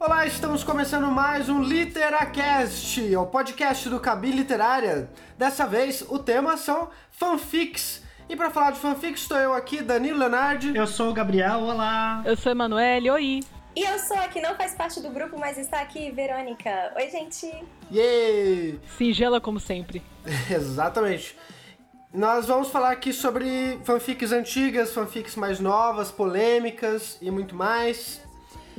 [0.00, 5.10] Olá, estamos começando mais um Literacast, o podcast do Cabi Literária.
[5.36, 8.02] Dessa vez o tema são fanfics.
[8.26, 10.74] E para falar de fanfics, estou eu aqui, Danilo Leonardi.
[10.74, 12.22] Eu sou o Gabriel, olá.
[12.24, 13.40] Eu sou a Emanuele, oi.
[13.76, 16.94] E eu sou a que não faz parte do grupo, mas está aqui, Verônica.
[16.96, 17.62] Oi, gente.
[17.92, 18.80] Yay!
[18.96, 20.02] Singela como sempre.
[20.50, 21.36] Exatamente.
[22.10, 28.22] Nós vamos falar aqui sobre fanfics antigas, fanfics mais novas, polêmicas e muito mais.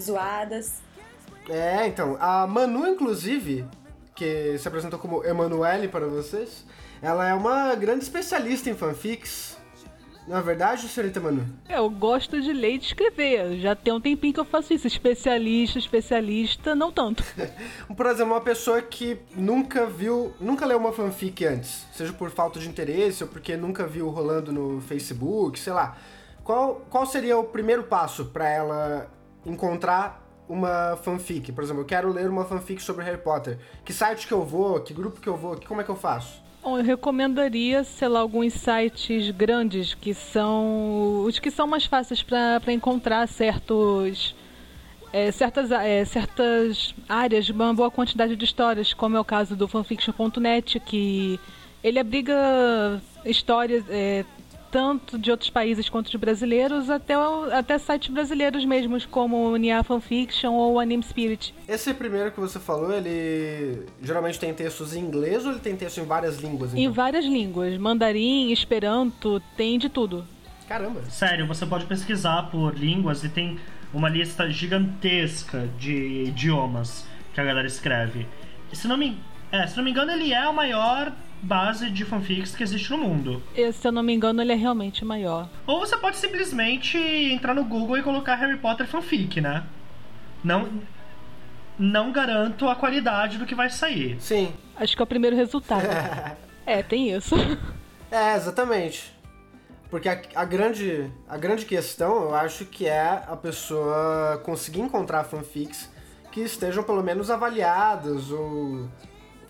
[0.02, 0.81] Zoadas.
[1.50, 3.66] É, então, a Manu, inclusive,
[4.16, 6.66] que se apresentou como Emanuele para vocês,
[7.02, 9.58] ela é uma grande especialista em fanfics.
[10.27, 11.45] Não é verdade, senhorita Manu?
[11.67, 13.59] É, eu gosto de ler e de escrever.
[13.59, 14.86] Já tem um tempinho que eu faço isso.
[14.86, 17.23] Especialista, especialista, não tanto.
[17.98, 22.59] Por exemplo, uma pessoa que nunca viu, nunca leu uma fanfic antes, seja por falta
[22.59, 25.98] de interesse ou porque nunca viu rolando no Facebook, sei lá.
[26.44, 29.12] Qual, qual seria o primeiro passo para ela
[29.45, 30.20] encontrar
[30.52, 31.52] uma fanfic?
[31.52, 33.57] Por exemplo, eu quero ler uma fanfic sobre Harry Potter.
[33.85, 34.80] Que site que eu vou?
[34.81, 35.55] Que grupo que eu vou?
[35.55, 36.41] Que, como é que eu faço?
[36.61, 42.21] Bom, eu recomendaria, sei lá, alguns sites grandes que são os que são mais fáceis
[42.21, 44.35] para encontrar certos
[45.13, 49.55] é, certas, é, certas áreas de uma boa quantidade de histórias, como é o caso
[49.55, 51.39] do fanfiction.net, que
[51.83, 54.23] ele abriga histórias é,
[54.72, 57.14] tanto de outros países quanto de brasileiros, até,
[57.52, 61.53] até sites brasileiros mesmos, como o Nia Fanfiction ou o Anime Spirit.
[61.67, 65.99] Esse primeiro que você falou, ele geralmente tem textos em inglês ou ele tem texto
[65.99, 66.72] em várias línguas?
[66.72, 66.83] Então?
[66.83, 67.77] Em várias línguas.
[67.77, 70.25] Mandarim, Esperanto, tem de tudo.
[70.67, 71.03] Caramba.
[71.09, 73.59] Sério, você pode pesquisar por línguas e tem
[73.94, 78.25] uma lista gigantesca de idiomas que a galera escreve.
[78.72, 79.17] Se não me,
[79.52, 81.11] é, se não me engano, ele é o maior
[81.42, 83.42] base de fanfics que existe no mundo.
[83.56, 85.50] E, se eu não me engano, ele é realmente maior.
[85.66, 89.64] Ou você pode simplesmente entrar no Google e colocar Harry Potter fanfic, né?
[90.44, 90.70] Não
[91.80, 94.16] não garanto a qualidade do que vai sair.
[94.20, 94.54] Sim.
[94.76, 95.88] Acho que é o primeiro resultado.
[96.64, 97.36] é, tem isso.
[98.11, 99.11] É, exatamente.
[99.89, 105.23] Porque a, a, grande, a grande questão, eu acho que é a pessoa conseguir encontrar
[105.23, 105.89] fanfics
[106.32, 108.88] que estejam pelo menos avaliadas ou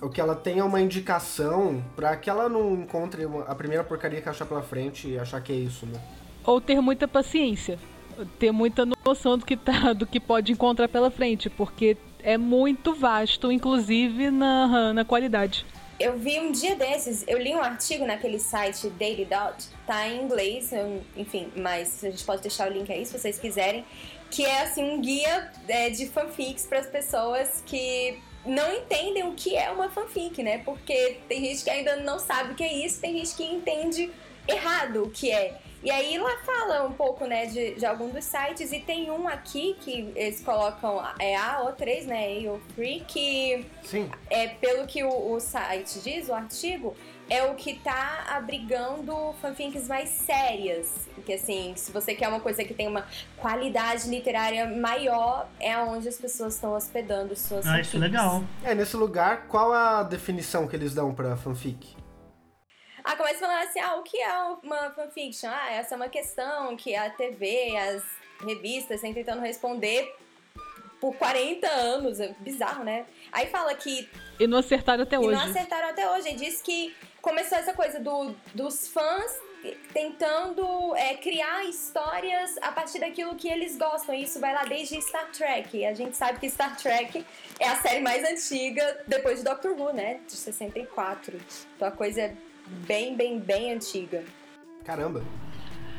[0.02, 4.20] ou que ela tenha uma indicação para que ela não encontre uma, a primeira porcaria
[4.20, 6.02] que achar pela frente e achar que é isso, né?
[6.44, 7.78] Ou ter muita paciência,
[8.40, 12.96] ter muita noção do que tá, do que pode encontrar pela frente, porque é muito
[12.96, 15.66] vasto, inclusive na, na qualidade.
[16.00, 20.24] Eu vi um dia desses, eu li um artigo naquele site Daily Dot, tá em
[20.24, 20.72] inglês,
[21.16, 23.86] enfim, mas a gente pode deixar o link aí se vocês quiserem,
[24.32, 29.34] que é assim um guia é, de fanfics para as pessoas que não entendem o
[29.34, 30.60] que é uma fanfic, né?
[30.60, 34.12] Porque tem gente que ainda não sabe o que é isso, tem gente que entende
[34.48, 35.60] errado o que é.
[35.84, 39.28] E aí lá fala um pouco, né, de, de algum dos sites, e tem um
[39.28, 44.10] aqui que eles colocam é A ou 3, né, A ou Free, que Sim.
[44.30, 46.96] é pelo que o, o site diz, o artigo,
[47.34, 51.08] é o que tá abrigando fanfics mais sérias.
[51.26, 56.10] Que assim, se você quer uma coisa que tem uma qualidade literária maior, é onde
[56.10, 57.88] as pessoas estão hospedando suas Ah, fanfics.
[57.88, 58.44] isso é legal.
[58.66, 61.96] É, nesse lugar, qual a definição que eles dão pra fanfic?
[63.04, 65.50] Ah, começa falando assim, ah, o que é uma fanfiction?
[65.50, 68.04] Ah, essa é uma questão que a TV, as
[68.46, 70.14] revistas estão tentando responder
[71.00, 72.20] por 40 anos.
[72.20, 73.06] É bizarro, né?
[73.32, 74.08] Aí fala que...
[74.40, 75.32] E não acertaram até e hoje.
[75.32, 76.30] não acertaram até hoje.
[76.30, 79.32] E diz que começou essa coisa do, dos fãs
[79.94, 84.16] tentando é, criar histórias a partir daquilo que eles gostam.
[84.16, 85.86] E isso vai lá desde Star Trek.
[85.86, 87.24] A gente sabe que Star Trek
[87.60, 90.20] é a série mais antiga depois de Doctor Who, né?
[90.28, 91.40] De 64.
[91.76, 92.36] Então a coisa é
[92.88, 94.24] bem, bem, bem antiga.
[94.84, 95.24] Caramba.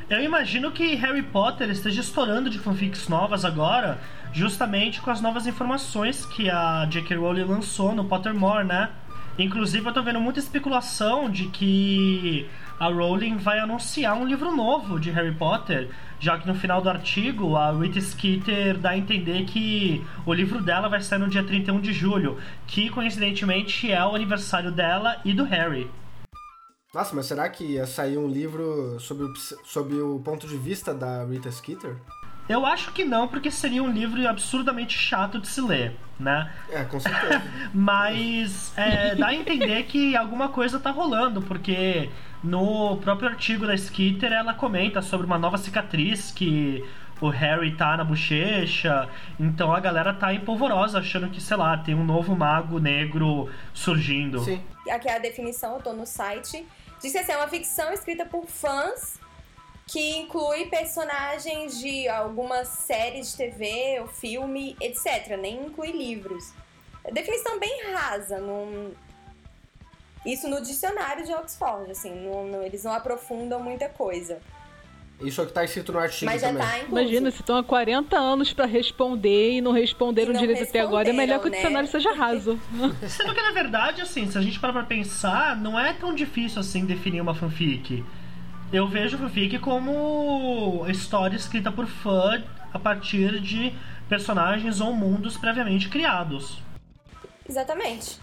[0.09, 3.99] Eu imagino que Harry Potter esteja estourando de fanfics novas agora,
[4.33, 7.15] justamente com as novas informações que a J.K.
[7.15, 8.91] Rowling lançou no Pottermore, né?
[9.37, 12.47] Inclusive, eu tô vendo muita especulação de que
[12.79, 15.89] a Rowling vai anunciar um livro novo de Harry Potter,
[16.19, 20.61] já que no final do artigo a Rita Skeeter dá a entender que o livro
[20.61, 22.37] dela vai sair no dia 31 de julho,
[22.67, 25.89] que coincidentemente é o aniversário dela e do Harry.
[26.93, 30.93] Nossa, mas será que ia sair um livro sobre o, sobre o ponto de vista
[30.93, 31.95] da Rita Skeeter?
[32.47, 36.51] Eu acho que não, porque seria um livro absurdamente chato de se ler, né?
[36.69, 37.41] É, com certeza.
[37.73, 42.09] Mas é, dá a entender que alguma coisa tá rolando, porque
[42.43, 46.83] no próprio artigo da Skeeter ela comenta sobre uma nova cicatriz que
[47.21, 49.07] o Harry tá na bochecha,
[49.39, 54.39] então a galera tá empolvorosa, achando que, sei lá, tem um novo mago negro surgindo.
[54.39, 54.61] Sim.
[54.91, 56.65] Aqui é a definição, eu tô no site.
[57.01, 59.22] Diz que assim, é uma ficção escrita por fãs
[59.87, 65.37] que inclui personagens de algumas séries de TV ou filme, etc.
[65.39, 66.53] Nem inclui livros.
[67.11, 68.91] Definição bem rasa, não...
[70.25, 74.39] isso no dicionário de Oxford, assim, não, não, eles não aprofundam muita coisa.
[75.21, 76.63] Isso é o que tá escrito no artigo Mas já também.
[76.63, 77.01] tá incluso.
[77.01, 80.79] Imagina, se estão há 40 anos pra responder e não responderam E não direito até
[80.79, 81.57] agora, é melhor que o né?
[81.57, 82.59] dicionário seja raso.
[83.07, 86.59] Sendo que, na verdade, assim, se a gente parar pra pensar, não é tão difícil
[86.59, 88.03] assim definir uma fanfic.
[88.73, 92.43] Eu vejo fanfic como história escrita por fã
[92.73, 93.71] a partir de
[94.09, 96.57] personagens ou mundos previamente criados.
[97.47, 98.19] Exatamente.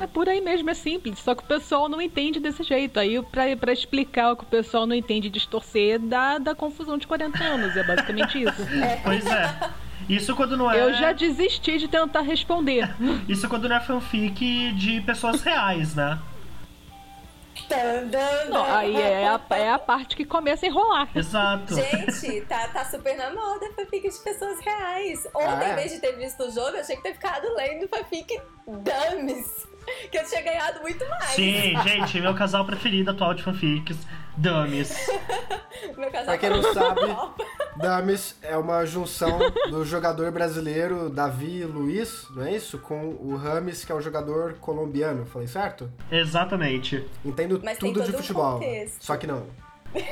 [0.00, 1.18] É por aí mesmo, é simples.
[1.18, 2.98] Só que o pessoal não entende desse jeito.
[2.98, 6.96] Aí, pra, pra explicar o que o pessoal não entende e distorcer, dá, dá confusão
[6.96, 7.76] de 40 anos.
[7.76, 8.62] É basicamente isso.
[9.04, 9.70] Pois é.
[10.08, 10.80] Isso quando não é.
[10.80, 12.94] Eu já desisti de tentar responder.
[13.28, 16.18] Isso quando não é fanfic de pessoas reais, né?
[18.48, 21.08] Não, aí é a, é a parte que começa a enrolar.
[21.14, 21.74] Exato.
[21.74, 25.26] Gente, tá, tá super na moda fanfic de pessoas reais.
[25.34, 25.72] Ontem, Ah, é?
[25.72, 29.66] em vez de ter visto o jogo, eu achei que ter ficado lendo fanfic dummies.
[30.10, 31.30] Que eu tinha ganhado muito mais.
[31.30, 33.98] Sim, gente, meu casal preferido atual de fanfics,
[34.36, 34.94] Dummies.
[35.96, 37.00] Meu casal Pra quem não tá- sabe,
[37.76, 39.38] Dames é uma junção
[39.70, 42.78] do jogador brasileiro Davi Luiz, não é isso?
[42.78, 45.24] Com o Rames, que é o jogador colombiano.
[45.26, 45.90] Falei certo?
[46.10, 47.04] Exatamente.
[47.24, 48.54] Entendo Mas tudo de um futebol.
[48.54, 49.04] contexto.
[49.04, 49.44] Só que não.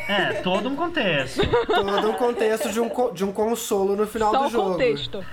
[0.08, 1.40] É, todo um contexto.
[1.66, 4.70] Todo um contexto de um, co- de um consolo no final Só do o jogo.
[4.72, 5.24] contexto.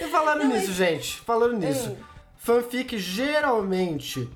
[0.00, 1.96] E falando Não, nisso, mas- gente, falando nisso, Hum.
[2.36, 4.28] fanfic geralmente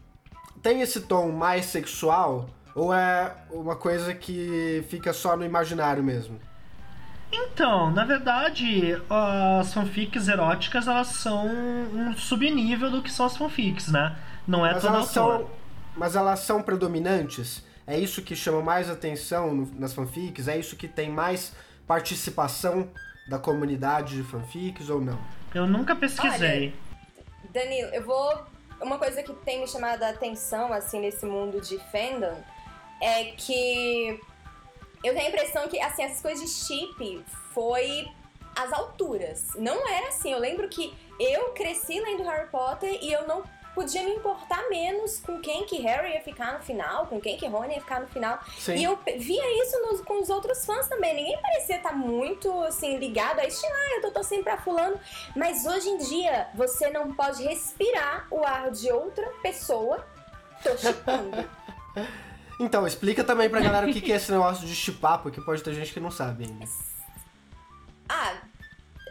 [0.62, 6.40] tem esse tom mais sexual ou é uma coisa que fica só no imaginário mesmo?
[7.30, 13.88] Então, na verdade, as fanfics eróticas, elas são um subnível do que são as fanfics,
[13.88, 14.16] né?
[14.46, 15.50] Não é Mas toda elas são,
[15.96, 17.64] mas elas são predominantes?
[17.86, 20.46] É isso que chama mais atenção no- nas fanfics?
[20.46, 21.54] É isso que tem mais
[21.86, 22.88] participação
[23.28, 25.18] da comunidade de fanfics ou não?
[25.54, 26.74] Eu nunca pesquisei.
[27.52, 28.46] Danilo, eu vou.
[28.82, 32.36] Uma coisa que tem me chamado a atenção, assim, nesse mundo de fandom
[33.00, 34.20] é que
[35.04, 38.08] eu tenho a impressão que, assim, essas coisas de chip foi
[38.56, 39.54] às alturas.
[39.56, 40.32] Não era assim.
[40.32, 43.42] Eu lembro que eu cresci lendo Harry Potter e eu não
[43.74, 47.46] podia me importar menos com quem que Harry ia ficar no final, com quem que
[47.46, 48.38] Rony ia ficar no final.
[48.58, 48.74] Sim.
[48.76, 51.14] E eu via isso nos- com os outros fãs também.
[51.14, 53.64] Ninguém parecia estar muito, assim, ligado a isso.
[53.66, 54.98] Ah, eu tô torcendo pra fulano.
[55.34, 60.04] Mas hoje em dia, você não pode respirar o ar de outra pessoa.
[60.62, 61.48] Tô chipando.
[62.60, 65.62] Então, explica também pra galera o que que é esse negócio de chipar, porque pode
[65.64, 66.64] ter gente que não sabe ainda.
[68.08, 68.34] ah,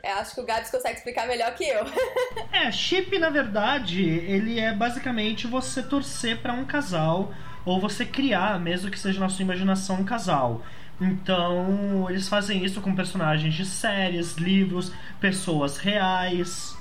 [0.04, 1.86] eu acho que o Gabs consegue explicar melhor que eu.
[2.52, 7.34] É, chip, na verdade, ele é basicamente você torcer pra um casal
[7.66, 10.62] ou você criar, mesmo que seja na sua imaginação, um casal.
[11.00, 16.78] Então, eles fazem isso com personagens de séries, livros, pessoas reais.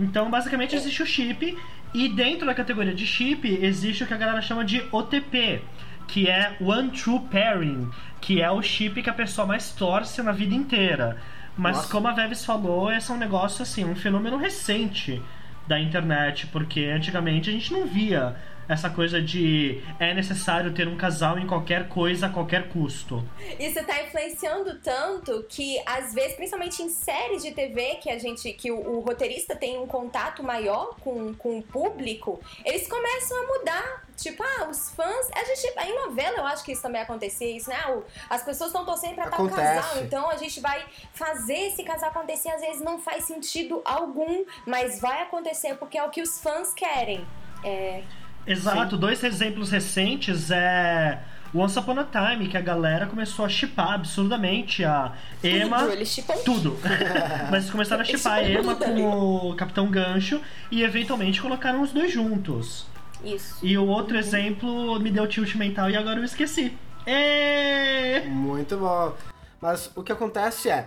[0.00, 1.56] Então, basicamente, existe o chip.
[1.94, 5.62] E dentro da categoria de chip, existe o que a galera chama de OTP,
[6.08, 10.32] que é One True Pairing, que é o chip que a pessoa mais torce na
[10.32, 11.20] vida inteira.
[11.56, 11.88] Mas Nossa.
[11.90, 15.22] como a Veves falou, esse é um negócio assim, um fenômeno recente
[15.66, 18.36] da internet, porque antigamente a gente não via
[18.72, 23.22] essa coisa de é necessário ter um casal em qualquer coisa a qualquer custo.
[23.58, 28.52] Isso tá influenciando tanto que, às vezes, principalmente em séries de TV, que a gente.
[28.52, 33.46] que o, o roteirista tem um contato maior com, com o público, eles começam a
[33.58, 34.02] mudar.
[34.16, 35.30] Tipo, ah, os fãs.
[35.34, 37.76] A gente, em novela eu acho que isso também acontecia, isso, né?
[37.84, 39.74] Ah, o- as pessoas estão torcendo pra tal Acontece.
[39.82, 42.50] casal, então a gente vai fazer esse casal acontecer.
[42.50, 46.72] Às vezes não faz sentido algum, mas vai acontecer porque é o que os fãs
[46.74, 47.26] querem.
[47.64, 48.02] É,
[48.46, 51.22] Exato, dois exemplos recentes é
[51.54, 55.12] Once Upon a Time, que a galera começou a chipar absurdamente a
[55.44, 55.80] Emma.
[55.80, 56.78] tudo, eles chipam Tudo.
[57.50, 62.10] Mas começaram a chipar a Emma com o Capitão Gancho e eventualmente colocaram os dois
[62.10, 62.86] juntos.
[63.22, 63.58] Isso.
[63.62, 66.76] E o outro exemplo me deu tilt mental e agora eu esqueci.
[67.06, 68.22] É...
[68.26, 69.14] Muito bom.
[69.60, 70.86] Mas o que acontece é,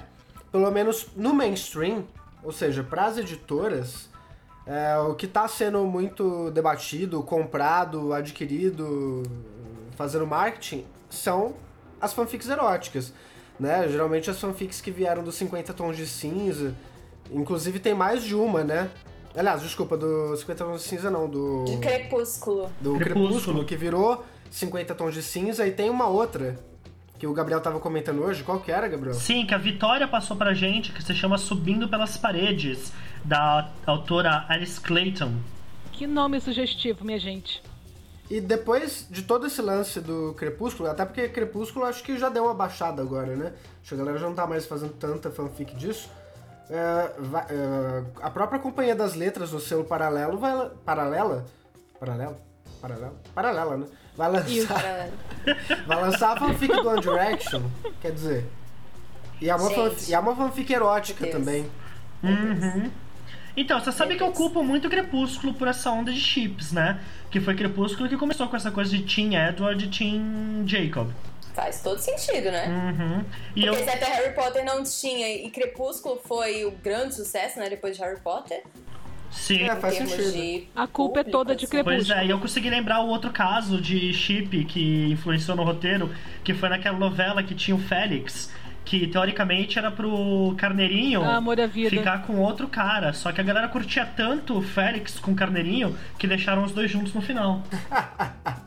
[0.51, 2.03] pelo menos no mainstream,
[2.43, 4.09] ou seja, para as editoras,
[4.65, 9.23] é, o que está sendo muito debatido, comprado, adquirido,
[9.95, 11.53] fazendo marketing, são
[12.01, 13.13] as fanfics eróticas.
[13.59, 13.87] Né?
[13.87, 16.75] Geralmente as fanfics que vieram dos 50 tons de cinza.
[17.31, 18.89] Inclusive tem mais de uma, né?
[19.35, 22.71] Aliás, desculpa, do 50 tons de cinza não, do De crepúsculo.
[22.79, 23.27] do Crepúsculo.
[23.27, 26.57] Crepúsculo, que virou 50 tons de cinza, e tem uma outra
[27.17, 28.43] que o Gabriel tava comentando hoje.
[28.43, 29.13] Qual que era, Gabriel?
[29.13, 32.91] Sim, que a Vitória passou pra gente, que se chama Subindo pelas Paredes,
[33.25, 35.33] da autora Alice Clayton.
[35.91, 37.61] Que nome sugestivo, minha gente.
[38.29, 42.45] E depois de todo esse lance do Crepúsculo, até porque Crepúsculo acho que já deu
[42.45, 43.53] uma baixada agora, né?
[43.81, 46.09] Acho que a galera já não tá mais fazendo tanta fanfic disso.
[46.69, 50.69] É, vai- é, a própria Companhia das Letras, o selo paralelo, vai.
[50.83, 51.45] Paralela?
[51.99, 52.37] Paralela?
[52.81, 53.13] Paralela?
[53.33, 53.85] Paralela, né?
[54.17, 55.09] Vai lançar,
[55.85, 57.61] vai lançar a fanfic do One Direction.
[58.01, 58.45] Quer dizer.
[59.39, 59.75] E é uma, Gente.
[59.75, 61.69] fanfic, e é uma fanfic erótica também.
[62.23, 62.89] Uhum.
[63.57, 66.99] Então, você sabe que eu culpo muito Crepúsculo por essa onda de chips, né?
[67.31, 71.09] Que foi Crepúsculo que começou com essa coisa de Team Edward e Team Jacob.
[71.53, 72.67] Faz todo sentido, né?
[72.67, 73.25] Uhum.
[73.55, 73.73] E eu.
[73.73, 77.69] Porque se até Harry Potter não tinha e Crepúsculo foi o grande sucesso, né?
[77.69, 78.61] Depois de Harry Potter.
[79.31, 79.63] Sim.
[79.63, 80.67] É, faz sentido.
[80.75, 81.71] A culpa é toda de assim.
[81.71, 82.05] Crepúsculo.
[82.05, 86.13] Pois é, e eu consegui lembrar o outro caso de chip que influenciou no roteiro,
[86.43, 88.51] que foi naquela novela que tinha o Félix,
[88.85, 91.89] que teoricamente era pro Carneirinho Ah, Amor à Vida.
[91.89, 93.11] ficar com outro cara.
[93.13, 96.89] Só que a galera curtia tanto o Félix com o Carneirinho que deixaram os dois
[96.91, 97.63] juntos no final.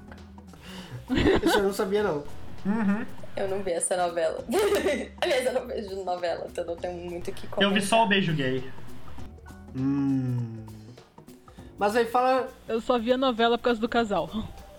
[1.45, 2.25] Isso eu não sabia, não.
[3.37, 4.45] Eu não vi essa novela.
[5.23, 7.63] Aliás, eu não vejo novela, então não tenho muito o que comentar.
[7.63, 8.63] Eu vi só o beijo gay.
[9.77, 10.57] Hum.
[11.79, 12.49] Mas aí fala.
[12.67, 14.29] Eu só vi a novela por causa do casal.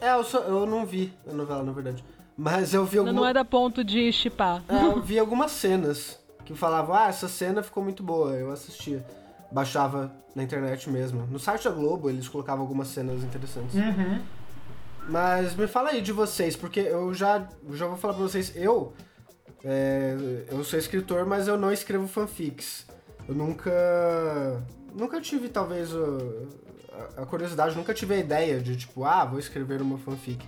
[0.02, 2.04] É, eu, só- eu não vi a novela, na verdade.
[2.40, 3.22] Mas eu vi Não, alguma...
[3.22, 4.64] não era ponto de chipar.
[4.70, 8.32] É, eu vi algumas cenas que falavam, ah, essa cena ficou muito boa.
[8.32, 9.06] Eu assistia.
[9.52, 11.28] Baixava na internet mesmo.
[11.28, 13.76] No site da Globo eles colocavam algumas cenas interessantes.
[13.76, 14.22] Uhum.
[15.10, 18.94] Mas me fala aí de vocês, porque eu já, já vou falar pra vocês, eu.
[19.62, 20.16] é,
[20.50, 22.86] eu sou escritor, mas eu não escrevo fanfics.
[23.28, 24.64] Eu nunca.
[24.96, 29.82] Nunca tive, talvez, a, a curiosidade, nunca tive a ideia de, tipo, ah, vou escrever
[29.82, 30.46] uma fanfic.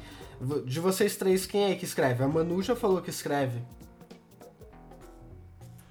[0.65, 2.23] De vocês três, quem é que escreve?
[2.23, 3.61] A Manu já falou que escreve.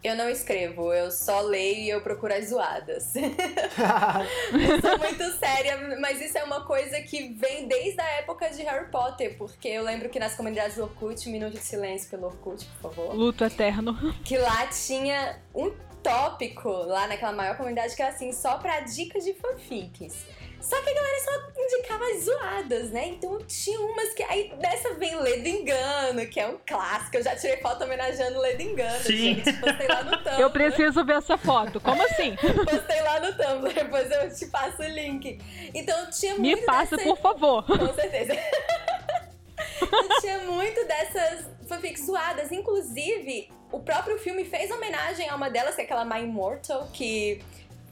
[0.02, 3.12] Eu não escrevo, eu só leio e eu procuro as zoadas.
[3.14, 8.62] eu sou muito séria, mas isso é uma coisa que vem desde a época de
[8.62, 12.64] Harry Potter, porque eu lembro que nas comunidades do Orkut, minuto de silêncio pelo Orkut,
[12.80, 13.94] por favor, Luto eterno.
[14.24, 15.70] que lá tinha um
[16.02, 20.24] tópico, lá naquela maior comunidade, que era assim, só pra dicas de fanfics.
[20.60, 23.08] Só que a galera só indicava as zoadas, né?
[23.08, 24.22] Então tinha umas que.
[24.24, 27.16] Aí dessa vem Ledo Engano, que é um clássico.
[27.16, 29.34] Eu já tirei foto homenageando Ledo Engano, Sim.
[29.34, 29.52] gente.
[29.54, 30.40] Postei lá no Tumblr.
[30.40, 31.80] Eu preciso ver essa foto.
[31.80, 32.36] Como assim?
[32.68, 35.38] Postei lá no Tumblr, depois eu te passo o link.
[35.74, 37.08] Então tinha Me muito passa, dessa...
[37.08, 37.64] por favor.
[37.64, 38.34] Com certeza.
[39.82, 42.52] Então, tinha muito dessas fanfics zoadas.
[42.52, 47.40] Inclusive, o próprio filme fez homenagem a uma delas, que é aquela My Immortal, que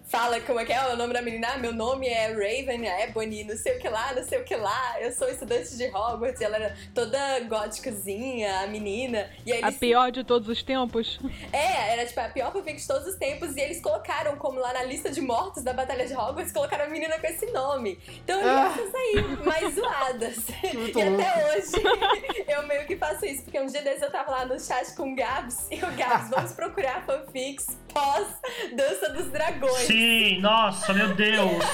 [0.09, 1.49] fala como é que é o nome da menina.
[1.55, 4.57] Ah, meu nome é Raven, Ebony, não sei o que lá, não sei o que
[4.57, 4.97] lá.
[5.00, 6.41] Eu sou estudante de Hogwarts.
[6.41, 9.31] E ela era toda góticazinha, a menina.
[9.45, 11.19] E aí A eles pior de todos os tempos.
[11.53, 13.55] é, era tipo a pior fanfic de todos os tempos.
[13.57, 16.88] E eles colocaram, como lá na lista de mortos da Batalha de Hogwarts, colocaram a
[16.88, 17.99] menina com esse nome.
[18.25, 18.73] Então Ah.
[18.75, 20.37] essas aí, mais zoadas.
[20.65, 24.45] e até hoje eu meio que faço isso, porque um dia desses eu tava lá
[24.47, 25.69] no chat com o Gabs.
[25.71, 28.27] E o Gabs, vamos procurar fanfics pós
[28.75, 29.87] Dança dos Dragões.
[29.87, 29.98] Sim,
[30.40, 31.64] nossa, meu Deus.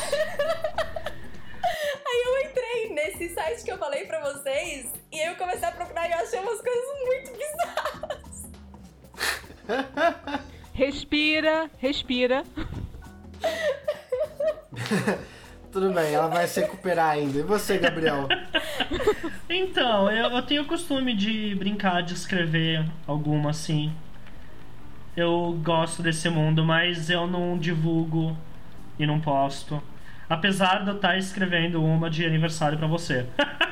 [2.06, 4.92] Aí eu entrei nesse site que eu falei pra vocês.
[5.12, 8.50] E aí eu comecei a procurar e eu achei umas coisas muito bizarras.
[10.74, 12.42] Respira, respira.
[15.70, 17.38] Tudo bem, ela vai se recuperar ainda.
[17.38, 18.26] E você, Gabriel?
[19.48, 23.94] Então, eu, eu tenho o costume de brincar, de escrever alguma assim.
[25.16, 28.36] Eu gosto desse mundo, mas eu não divulgo
[28.98, 29.82] e não posto.
[30.28, 33.26] Apesar de eu estar escrevendo uma de aniversário pra você.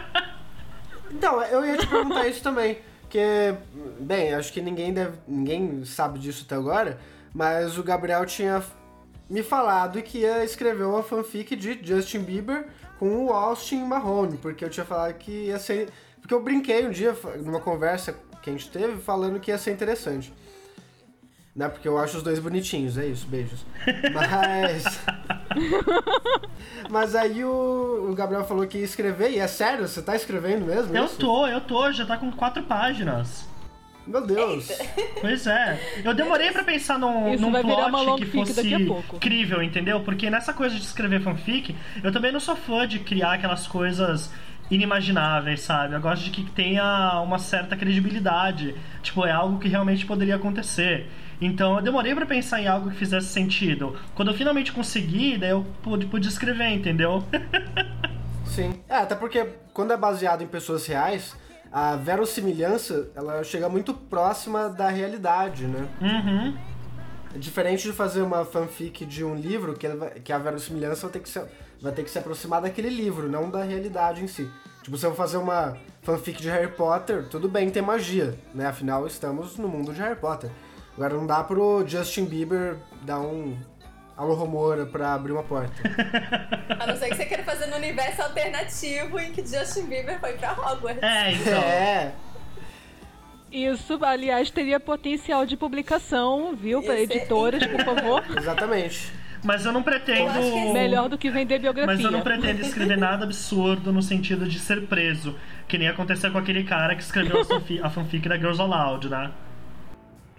[1.15, 2.79] Então, eu ia te perguntar isso também.
[3.03, 3.55] Porque,
[4.01, 5.19] bem, acho que ninguém deve.
[5.29, 6.99] ninguém sabe disso até agora,
[7.35, 8.63] mas o Gabriel tinha
[9.29, 12.67] me falado que ia escrever uma fanfic de Justin Bieber
[12.99, 15.91] com o Austin Mahone, porque eu tinha falado que ia ser.
[16.21, 19.73] Porque eu brinquei um dia, numa conversa que a gente teve, falando que ia ser
[19.73, 20.33] interessante.
[21.55, 21.69] Né?
[21.69, 23.65] Porque eu acho os dois bonitinhos, é isso, beijos.
[24.15, 24.85] Mas.
[26.91, 29.87] Mas aí o, o Gabriel falou que ia escrever, e é sério?
[29.87, 30.97] Você tá escrevendo mesmo?
[30.97, 31.17] Eu isso?
[31.17, 33.47] tô, eu tô, já tá com quatro páginas.
[34.07, 34.69] Meu Deus.
[35.21, 35.79] Pois é.
[36.05, 39.21] Eu demorei pra pensar num, Isso num plot que fosse daqui a pouco.
[39.21, 40.01] crível, entendeu?
[40.01, 44.33] Porque nessa coisa de escrever fanfic, eu também não sou fã de criar aquelas coisas
[44.71, 45.95] inimagináveis, sabe?
[45.95, 48.75] Eu gosto de que tenha uma certa credibilidade.
[49.03, 51.09] Tipo, é algo que realmente poderia acontecer.
[51.45, 53.97] Então eu demorei pra pensar em algo que fizesse sentido.
[54.15, 57.25] Quando eu finalmente consegui, daí eu pude, pude escrever, entendeu?
[58.47, 58.81] Sim.
[58.89, 61.35] É, até porque quando é baseado em pessoas reais,
[61.73, 65.89] a verossimilhança, ela chega muito próxima da realidade, né?
[66.01, 66.57] uhum.
[67.35, 71.07] É diferente de fazer uma fanfic de um livro, que, ela vai- que a verossimilhança
[71.07, 71.43] vai ter, que se,
[71.81, 74.51] vai ter que se aproximar daquele livro, não da realidade em si.
[74.83, 78.67] Tipo, se eu fazer uma fanfic de Harry Potter, tudo bem ter magia, né?
[78.67, 80.51] Afinal, estamos no mundo de Harry Potter.
[80.97, 83.57] Agora não dá pro Justin Bieber dar um
[84.17, 85.75] alô Romora pra abrir uma porta.
[86.79, 90.35] A não ser que você queira fazer no universo alternativo em que Justin Bieber foi
[90.35, 91.03] pra Hogwarts.
[91.03, 91.63] É, então.
[91.63, 92.13] É,
[93.51, 96.83] Isso, aliás, teria potencial de publicação, viu?
[96.83, 98.25] Para ser editoras, por favor.
[98.37, 99.13] exatamente.
[99.45, 100.21] Mas eu não pretendo.
[100.21, 101.95] Eu acho que é Melhor do que vender biografia.
[101.95, 105.37] Mas eu não pretendo escrever nada absurdo no sentido de ser preso.
[105.67, 109.09] Que nem aconteceu com aquele cara que escreveu a fanfic, a fanfic da Girls Aloud,
[109.09, 109.33] né?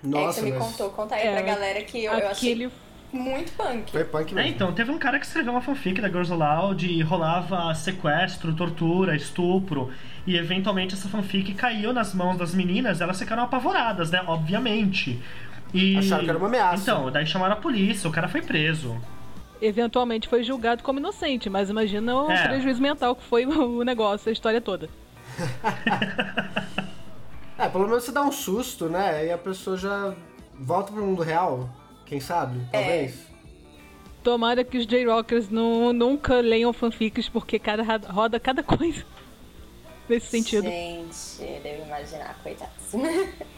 [0.04, 0.90] É que Nossa, você me mas contou.
[0.92, 2.72] Conta aí É, pra galera que eu, eu achei Aquele
[3.12, 3.92] muito punk.
[3.92, 4.50] foi punk É, mesmo.
[4.50, 9.16] então, teve um cara que escreveu uma fanfic da Girls Aloud e rolava sequestro, tortura,
[9.16, 9.92] estupro.
[10.26, 14.24] E eventualmente essa fanfic caiu nas mãos das meninas, elas ficaram apavoradas, né?
[14.26, 15.20] Obviamente.
[15.74, 15.98] E...
[15.98, 16.82] Acharam que era uma ameaça.
[16.82, 18.96] Então, daí chamaram a polícia, o cara foi preso.
[19.62, 22.48] eventualmente foi julgado como inocente, mas imagina o É.
[22.48, 24.90] prejuízo mental que foi o negócio, a história toda.
[27.58, 29.26] É, pelo menos você dá um susto, né?
[29.28, 30.14] E a pessoa já
[30.60, 31.70] volta pro mundo real.
[32.06, 32.60] Quem sabe?
[32.72, 33.16] Talvez.
[34.24, 39.06] Tomara que os J-Rockers nu- nunca leiam fanfics, porque cara ra- roda cada coisa
[40.10, 40.64] nesse sentido.
[40.64, 42.74] Gente, devo imaginar, coitados.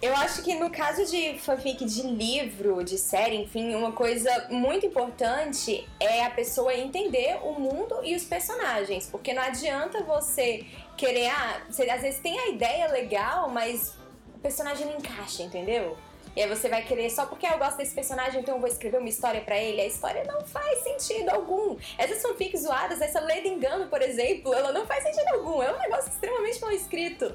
[0.00, 4.86] Eu acho que no caso de fanfic de livro, de série, enfim, uma coisa muito
[4.86, 9.08] importante é a pessoa entender o mundo e os personagens.
[9.10, 10.64] Porque não adianta você
[11.00, 11.28] querer.
[11.28, 13.94] Ah, você às vezes tem a ideia legal, mas
[14.34, 15.96] o personagem não encaixa, entendeu?
[16.36, 18.98] E aí você vai querer, só porque eu gosto desse personagem, então eu vou escrever
[18.98, 19.80] uma história pra ele.
[19.80, 21.76] A história não faz sentido algum.
[21.98, 25.60] Essas fanfics zoadas, essa do Engano, por exemplo, ela não faz sentido algum.
[25.60, 27.34] É um negócio extremamente mal escrito.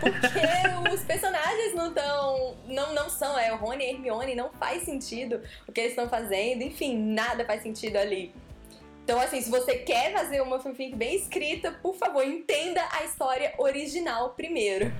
[0.00, 2.56] Porque os personagens não tão.
[2.66, 3.38] Não, não são.
[3.38, 6.62] É o Rony e Hermione, não faz sentido o que eles estão fazendo.
[6.62, 8.32] Enfim, nada faz sentido ali.
[9.04, 13.52] Então, assim, se você quer fazer uma fanfic bem escrita, por favor, entenda a história
[13.58, 14.92] original primeiro.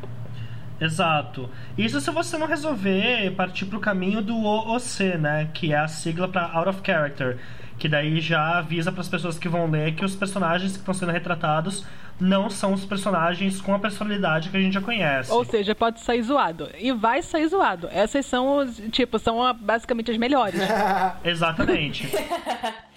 [0.81, 1.49] Exato.
[1.79, 5.49] Isso se você não resolver partir pro caminho do OOC, né?
[5.55, 7.39] Que é a sigla para Out of Character.
[7.79, 10.93] Que daí já avisa para as pessoas que vão ler que os personagens que estão
[10.93, 11.87] sendo retratados
[12.21, 15.31] não são os personagens com a personalidade que a gente já conhece.
[15.31, 16.69] Ou seja, pode sair zoado.
[16.79, 17.89] E vai sair zoado.
[17.93, 20.61] Essas são, os, tipo, são basicamente as melhores.
[21.25, 22.09] Exatamente.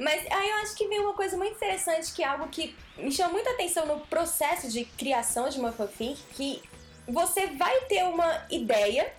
[0.00, 3.12] Mas aí eu acho que vem uma coisa muito interessante, que é algo que me
[3.12, 6.62] chama muita atenção no processo de criação de uma fanfic, que
[7.06, 9.12] você vai ter uma ideia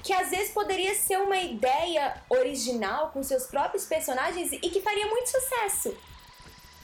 [0.00, 5.08] que às vezes poderia ser uma ideia original com seus próprios personagens e que faria
[5.08, 5.96] muito sucesso.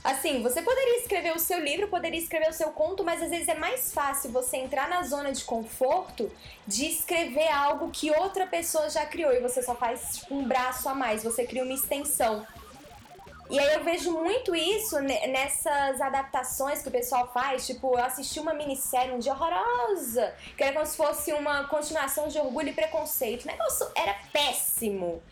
[0.03, 3.47] Assim, você poderia escrever o seu livro, poderia escrever o seu conto, mas às vezes
[3.47, 6.31] é mais fácil você entrar na zona de conforto
[6.67, 10.89] de escrever algo que outra pessoa já criou e você só faz tipo, um braço
[10.89, 12.45] a mais, você cria uma extensão.
[13.51, 17.67] E aí eu vejo muito isso ne- nessas adaptações que o pessoal faz.
[17.67, 22.29] Tipo, eu assisti uma minissérie um dia horrorosa, que era como se fosse uma continuação
[22.29, 23.45] de Orgulho e Preconceito.
[23.45, 25.23] O negócio era péssimo.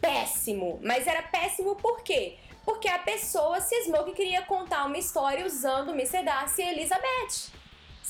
[0.00, 0.78] Péssimo.
[0.82, 2.36] Mas era péssimo por quê?
[2.64, 6.22] Porque a pessoa cismou que queria contar uma história usando Mr.
[6.22, 7.50] Darcy e Elizabeth.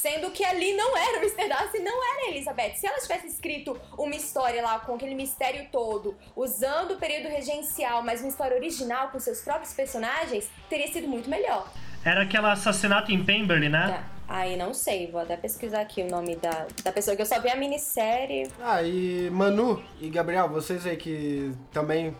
[0.00, 1.48] Sendo que ali não era o Mr.
[1.48, 2.74] Darcy, não era a Elizabeth.
[2.76, 8.00] Se ela tivesse escrito uma história lá com aquele mistério todo, usando o período regencial,
[8.00, 11.68] mas uma história original com seus próprios personagens, teria sido muito melhor.
[12.04, 13.88] Era aquela assassinato em Pemberley, né?
[13.88, 14.18] Tá.
[14.28, 17.40] Aí não sei, vou até pesquisar aqui o nome da, da pessoa que eu só
[17.40, 18.48] vi a minissérie.
[18.62, 22.16] Ah, e Manu e Gabriel, vocês aí que também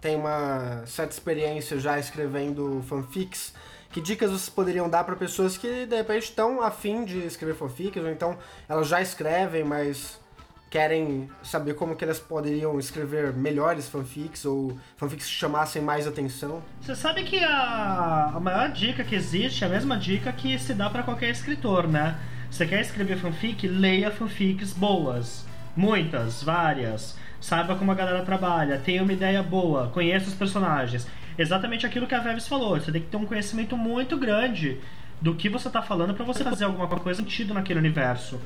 [0.00, 3.54] tem uma certa experiência já escrevendo fanfics,
[3.94, 8.02] que dicas vocês poderiam dar para pessoas que de repente estão afim de escrever fanfics,
[8.02, 8.36] ou então
[8.68, 10.20] elas já escrevem, mas
[10.68, 16.60] querem saber como que elas poderiam escrever melhores fanfics ou fanfics que chamassem mais atenção?
[16.80, 20.74] Você sabe que a, a maior dica que existe é a mesma dica que se
[20.74, 22.18] dá pra qualquer escritor, né?
[22.50, 23.68] Você quer escrever fanfic?
[23.68, 25.46] Leia fanfics boas.
[25.76, 27.16] Muitas, várias.
[27.40, 31.06] Saiba como a galera trabalha, tenha uma ideia boa, conheça os personagens.
[31.38, 32.78] Exatamente aquilo que a Veves falou.
[32.78, 34.78] Você tem que ter um conhecimento muito grande
[35.20, 38.40] do que você tá falando pra você fazer alguma coisa sentido naquele universo.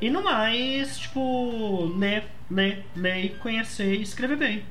[0.00, 4.62] E no mais, tipo, ler, ler, ler, conhecer e escrever bem.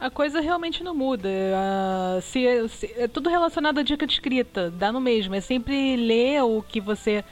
[0.00, 1.28] A coisa realmente não muda.
[1.54, 5.34] Ah, se, se- é tudo relacionado à dica de escrita, dá no mesmo.
[5.34, 7.24] É sempre ler o que você.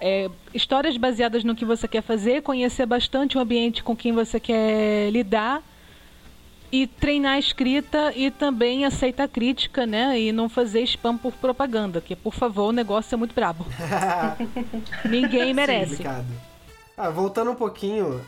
[0.00, 4.38] é, histórias baseadas no que você quer fazer, conhecer bastante o ambiente com quem você
[4.38, 5.62] quer lidar
[6.70, 10.20] e treinar a escrita e também aceitar a crítica, né?
[10.20, 13.66] E não fazer spam por propaganda, que por favor o negócio é muito brabo.
[15.08, 15.96] Ninguém merece.
[15.96, 16.26] Complicado.
[16.96, 18.20] Ah, voltando um pouquinho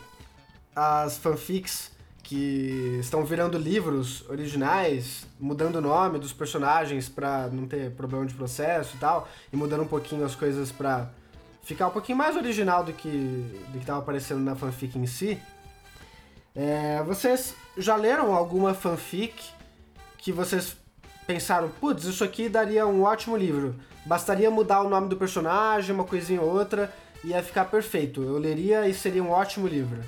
[0.75, 1.91] às fanfics
[2.23, 8.35] que estão virando livros originais, mudando o nome dos personagens pra não ter problema de
[8.35, 11.09] processo e tal, e mudando um pouquinho as coisas pra
[11.63, 15.39] ficar um pouquinho mais original do que do que tava aparecendo na fanfic em si.
[16.59, 19.33] É, vocês já leram alguma fanfic
[20.19, 20.77] que vocês
[21.25, 23.77] pensaram, putz, isso aqui daria um ótimo livro.
[24.05, 26.93] Bastaria mudar o nome do personagem, uma coisinha ou outra,
[27.23, 28.25] e ia ficar perfeito.
[28.25, 30.03] Eu leria e seria um ótimo livro.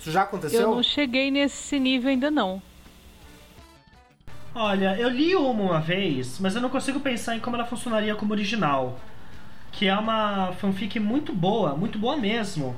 [0.00, 0.62] Isso já aconteceu?
[0.62, 2.60] Eu não cheguei nesse nível ainda não.
[4.52, 8.16] Olha, eu li uma uma vez, mas eu não consigo pensar em como ela funcionaria
[8.16, 8.98] como original.
[9.70, 12.74] Que é uma fanfic muito boa, muito boa mesmo.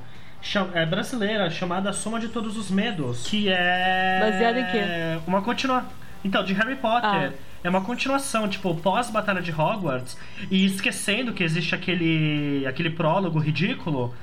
[0.73, 3.27] É brasileira, chamada Soma de Todos os Medos.
[3.27, 4.19] Que é.
[4.21, 5.21] Baseada em quê?
[5.27, 5.85] Uma continua.
[6.23, 7.09] Então, de Harry Potter.
[7.09, 7.31] Ah.
[7.61, 10.17] É uma continuação, tipo, pós-Batalha de Hogwarts.
[10.49, 14.13] E esquecendo que existe aquele, aquele prólogo ridículo.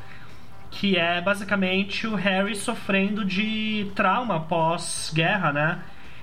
[0.71, 5.79] Que é basicamente o Harry sofrendo de trauma pós-guerra, né?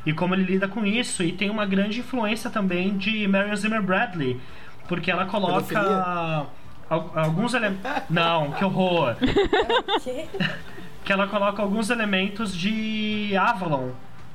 [0.06, 1.24] E como ele lida com isso.
[1.24, 4.40] E tem uma grande influência também de Marion Zimmer Bradley.
[4.88, 6.46] Porque ela coloca
[7.16, 7.92] alguns elementos.
[8.10, 9.16] Não, que horror!
[10.04, 10.28] Que?
[11.04, 13.90] que ela coloca alguns elementos de Avalon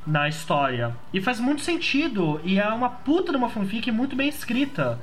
[0.06, 0.94] na história.
[1.12, 2.40] E faz muito sentido.
[2.44, 4.98] E é uma puta de uma fanfic muito bem escrita.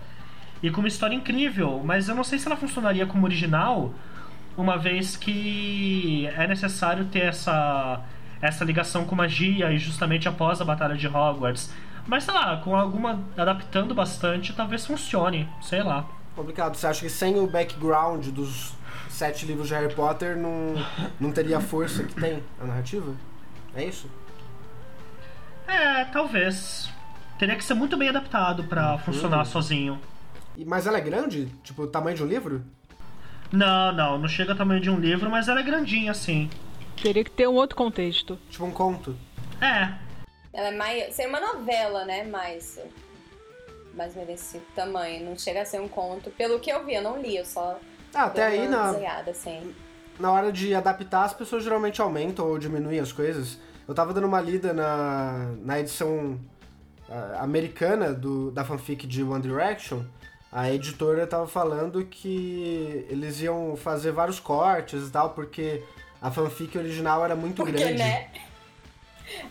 [0.62, 1.82] E com uma história incrível.
[1.84, 3.94] Mas eu não sei se ela funcionaria como original,
[4.58, 8.02] uma vez que é necessário ter essa,
[8.42, 11.74] essa ligação com magia e justamente após a Batalha de Hogwarts.
[12.08, 13.24] Mas sei lá, com alguma.
[13.36, 15.50] adaptando bastante, talvez funcione.
[15.62, 16.06] Sei lá.
[16.36, 16.76] Complicado.
[16.76, 18.74] Você acha que sem o background dos
[19.10, 20.74] sete livros de Harry Potter não,
[21.20, 23.14] não teria a força que tem a narrativa?
[23.76, 24.10] É isso?
[25.68, 26.90] É, talvez.
[27.40, 30.00] Teria que ser muito bem adaptado pra funcionar sozinho.
[30.58, 31.48] E- Mas ela é grande?
[31.64, 32.64] Tipo, o tamanho de um livro?
[33.52, 36.50] Não, não, não chega ao tamanho de um livro, mas ela é grandinha assim.
[37.02, 38.38] Teria que ter um outro contexto.
[38.50, 39.16] Tipo um conto?
[39.62, 39.94] É,
[40.54, 41.14] Ela é mais.
[41.14, 42.24] Seria uma novela, né?
[42.24, 42.80] Mais.
[43.96, 45.26] Mais ou menos desse tamanho.
[45.26, 46.30] Não chega a ser um conto.
[46.32, 47.80] Pelo que eu vi, eu não li, eu só.
[48.14, 48.92] Ah, até aí na,
[49.28, 49.74] assim.
[50.20, 53.58] na hora de adaptar, as pessoas geralmente aumentam ou diminuem as coisas.
[53.88, 56.40] Eu tava dando uma lida na, na edição
[57.10, 60.04] ah, americana do, da fanfic de One Direction.
[60.52, 65.84] A editora tava falando que eles iam fazer vários cortes e tal, porque
[66.22, 67.98] a fanfic original era muito Porque, grande.
[68.00, 68.30] né?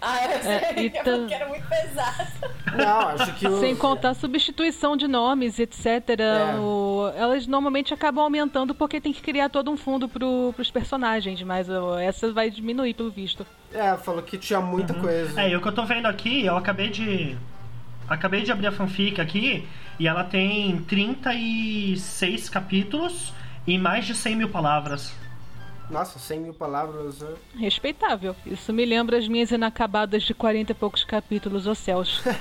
[0.01, 0.53] Ah, eu sei.
[0.53, 2.29] É, e é tam- porque era muito pesado.
[2.77, 3.61] Não, acho que o.
[3.61, 5.85] Sem contar substituição de nomes, etc.
[6.21, 6.57] É.
[6.59, 11.43] O- elas normalmente acabam aumentando porque tem que criar todo um fundo pro, pros personagens,
[11.43, 13.47] mas ó, essa vai diminuir pelo visto.
[13.73, 15.41] É, falou que tinha muita coisa.
[15.41, 17.37] é, e o que eu tô vendo aqui, eu acabei de.
[18.09, 19.67] Acabei de abrir a fanfic aqui
[19.99, 23.33] e ela tem 36 capítulos
[23.67, 25.15] e mais de 100 mil palavras.
[25.90, 27.23] Nossa, 100 mil palavras.
[27.23, 27.35] é.
[27.59, 28.35] Respeitável.
[28.47, 32.23] Isso me lembra as minhas inacabadas de 40 e poucos capítulos, ô céus.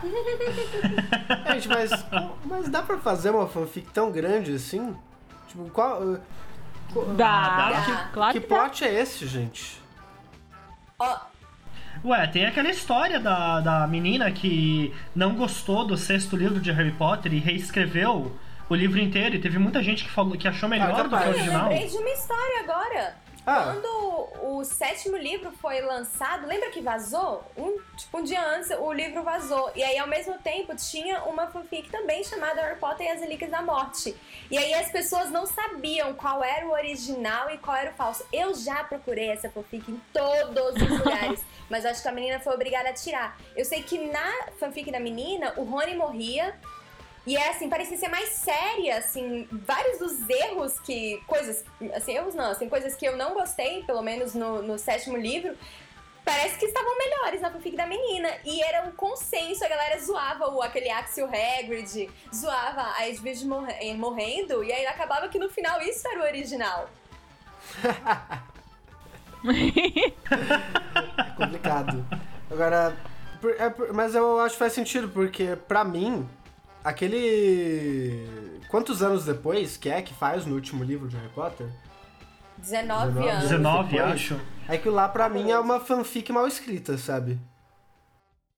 [1.52, 1.90] Gente, mas,
[2.44, 4.94] mas dá pra fazer uma fanfic tão grande assim?
[5.48, 6.02] Tipo, qual.
[6.02, 6.20] uh,
[7.16, 7.70] Dá.
[7.70, 8.08] dá.
[8.12, 8.56] Claro que que dá.
[8.62, 9.80] plot é esse, gente?
[10.98, 11.18] Ó,
[12.04, 16.92] Ué, tem aquela história da, da menina que não gostou do sexto livro de Harry
[16.92, 18.32] Potter e reescreveu
[18.74, 21.06] o livro inteiro e teve muita gente que falou que achou melhor Ah, do que
[21.08, 21.24] o capaz.
[21.26, 21.68] eu original.
[21.68, 23.16] lembrei de uma história agora.
[23.46, 24.28] Ah, Quando
[24.58, 27.42] o sétimo livro foi lançado, lembra que vazou?
[27.56, 29.72] Um, tipo, um dia antes o livro vazou.
[29.74, 33.50] E aí, ao mesmo tempo, tinha uma fanfic também chamada Harry Potter e as Relíquias
[33.50, 34.14] da Morte.
[34.50, 38.24] E aí as pessoas não sabiam qual era o original e qual era o falso.
[38.30, 41.42] Eu já procurei essa fanfic em todos os lugares.
[41.70, 43.38] mas acho que a menina foi obrigada a tirar.
[43.56, 46.54] Eu sei que na fanfic da menina, o Rony morria.
[47.26, 51.22] E é assim, parecia ser mais séria, assim, vários dos erros que.
[51.26, 51.64] Coisas.
[51.94, 55.54] Assim, erros não, assim, coisas que eu não gostei, pelo menos no, no sétimo livro.
[56.24, 58.30] Parece que estavam melhores na fanfic da menina.
[58.44, 63.76] E era um consenso, a galera zoava o, aquele Axel Hagrid, zoava a Edwidge morre-
[63.80, 66.88] eh, morrendo, e aí acabava que no final isso era o original.
[69.46, 72.04] é complicado.
[72.50, 72.96] Agora.
[73.58, 76.28] é mas eu acho que faz sentido, porque pra mim,
[76.82, 78.26] aquele.
[78.68, 81.66] Quantos anos depois que é que faz no último livro de Harry Potter?
[82.58, 83.42] 19, 19 anos.
[83.48, 84.12] 19, depois.
[84.12, 84.40] acho.
[84.68, 87.38] Aquilo lá pra mim é uma fanfic mal escrita, sabe?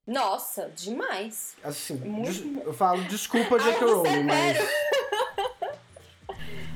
[0.06, 1.54] Nossa, demais.
[1.62, 3.78] Assim, Muito- des- eu falo desculpa, J.K.
[3.86, 4.56] você Rowling, mas.
[4.56, 4.70] sério?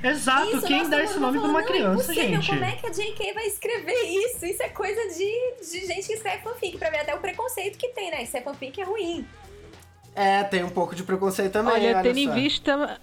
[0.05, 2.47] Exato, Isso, quem dá esse nome pra uma é criança, gente?
[2.49, 4.47] Como é que a JK vai escrever isso?
[4.47, 7.89] Isso é coisa de, de gente que escreve fanfic, pra ver até o preconceito que
[7.89, 8.23] tem, né?
[8.23, 9.27] Isso é fanfic é ruim.
[10.17, 11.75] É, tem um pouco de preconceito também.
[11.75, 12.99] Olha, olha tendo em vista.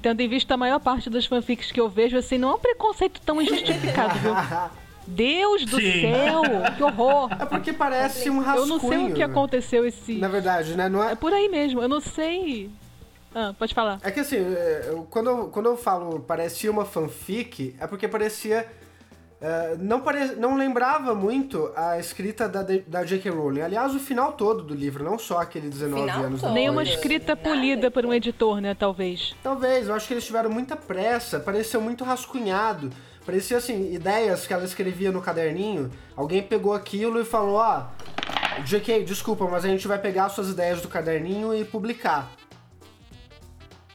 [0.00, 2.58] Tendo em vista a maior parte das fanfics que eu vejo, assim, não é um
[2.58, 4.32] preconceito tão injustificado, viu?
[5.06, 6.00] Deus do Sim.
[6.00, 6.42] céu,
[6.76, 7.30] que horror.
[7.38, 8.62] É porque parece um rascunho.
[8.62, 10.14] Eu não sei o que aconteceu esse.
[10.14, 10.88] Na verdade, né?
[10.88, 11.14] Não É é...
[11.14, 12.70] por aí mesmo, eu não sei.
[13.34, 13.98] Ah, pode falar.
[14.02, 18.06] É que assim, é, eu- quando, eu, quando eu falo parecia uma fanfic, é porque
[18.08, 18.66] parecia.
[19.44, 20.36] É, não, pare...
[20.36, 23.30] não lembrava muito a escrita da, da J.K.
[23.30, 23.60] Rowling.
[23.60, 26.54] Aliás, o final todo do livro, não só aquele 19 Final anos todo.
[26.54, 26.96] Nem uma depois.
[26.96, 27.46] escrita Nada.
[27.46, 28.74] polida por um editor, né?
[28.74, 29.34] Talvez.
[29.42, 32.90] Talvez, eu acho que eles tiveram muita pressa, pareceu muito rascunhado.
[33.26, 35.90] Parecia assim, ideias que ela escrevia no caderninho.
[36.16, 37.82] Alguém pegou aquilo e falou: Ó,
[38.64, 42.30] JK, desculpa, mas a gente vai pegar suas ideias do caderninho e publicar.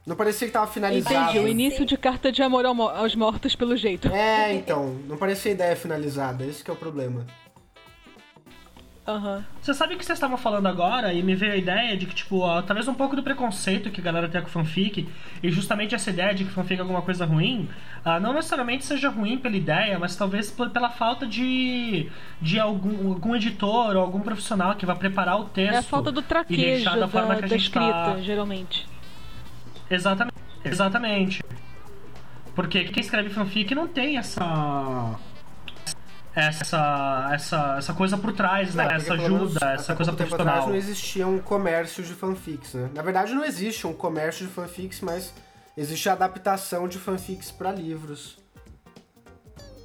[0.06, 1.30] Não parecia que tava finalizado.
[1.32, 4.08] Entendi, o início de carta de amor ao mo- aos mortos, pelo jeito.
[4.08, 7.26] É, então, não parecia ideia finalizada, esse que é o problema.
[9.08, 9.44] Aham.
[9.60, 12.14] Você sabe o que vocês estavam falando agora e me veio a ideia de que,
[12.14, 15.08] tipo, ó, talvez um pouco do preconceito que a galera tem com fanfic
[15.42, 17.68] e justamente essa ideia de que fanfic é alguma coisa ruim,
[18.06, 22.08] ah, não necessariamente seja ruim pela ideia, mas talvez por- pela falta de,
[22.40, 25.74] de algum, algum editor ou algum profissional que vai preparar o texto.
[25.74, 27.92] É a falta do e traquejo deixar da, da forma que a da gente escrita,
[27.92, 28.88] tá- geralmente.
[29.90, 30.38] Exatamente.
[30.64, 31.44] Exatamente.
[32.56, 35.18] Porque quem escreve fanfic não tem essa.
[36.36, 38.84] Essa, essa, essa coisa por trás, né?
[38.84, 40.70] Porque essa menos ajuda, até essa coisa tempo atrás profissional.
[40.70, 42.90] não existia um comércio de fanfics, né?
[42.94, 45.34] Na verdade, não existe um comércio de fanfics, mas
[45.76, 48.38] existe a adaptação de fanfics pra livros.